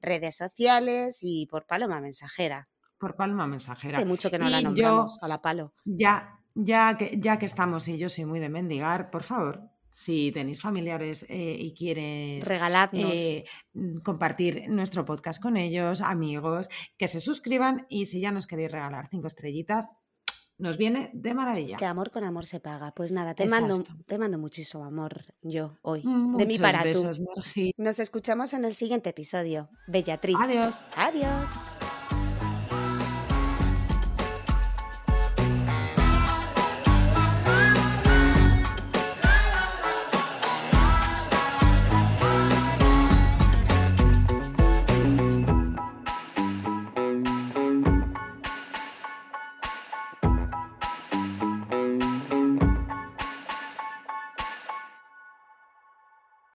redes 0.00 0.36
sociales 0.36 1.18
y 1.22 1.46
por 1.46 1.66
Paloma 1.66 2.00
Mensajera 2.00 2.68
por 2.98 3.16
Palma 3.16 3.46
Mensajera. 3.46 3.98
Hay 3.98 4.04
mucho 4.04 4.30
que 4.30 4.38
no 4.38 4.48
la 4.48 4.60
nombramos, 4.60 5.18
a 5.22 5.28
la 5.28 5.40
palo. 5.40 5.72
Ya, 5.84 6.40
ya, 6.54 6.96
que, 6.96 7.18
ya 7.18 7.38
que 7.38 7.46
estamos 7.46 7.88
y 7.88 7.98
yo 7.98 8.08
soy 8.08 8.24
muy 8.24 8.40
de 8.40 8.48
mendigar, 8.48 9.10
por 9.10 9.22
favor, 9.22 9.70
si 9.88 10.32
tenéis 10.32 10.60
familiares 10.60 11.24
eh, 11.28 11.56
y 11.58 11.74
quieres 11.74 12.46
regaladnos 12.46 13.10
eh, 13.12 13.44
compartir 14.04 14.68
nuestro 14.68 15.04
podcast 15.04 15.40
con 15.40 15.56
ellos, 15.56 16.00
amigos, 16.00 16.68
que 16.96 17.08
se 17.08 17.20
suscriban 17.20 17.86
y 17.88 18.06
si 18.06 18.20
ya 18.20 18.30
nos 18.30 18.46
queréis 18.46 18.72
regalar 18.72 19.08
cinco 19.10 19.26
estrellitas, 19.26 19.88
nos 20.58 20.76
viene 20.76 21.10
de 21.14 21.34
maravilla. 21.34 21.76
Que 21.76 21.84
amor 21.84 22.10
con 22.10 22.24
amor 22.24 22.44
se 22.44 22.58
paga. 22.60 22.92
Pues 22.92 23.12
nada, 23.12 23.34
te, 23.34 23.46
mando, 23.46 23.84
te 24.06 24.18
mando 24.18 24.38
muchísimo 24.38 24.84
amor 24.84 25.24
yo 25.40 25.78
hoy. 25.82 26.02
de 26.02 26.46
mi 26.46 26.58
para 26.58 26.82
besos, 26.82 27.20
Nos 27.76 27.98
escuchamos 28.00 28.52
en 28.54 28.64
el 28.64 28.74
siguiente 28.74 29.10
episodio. 29.10 29.70
Bellatriz. 29.86 30.36
Adiós. 30.40 30.76
Adiós. 30.96 31.87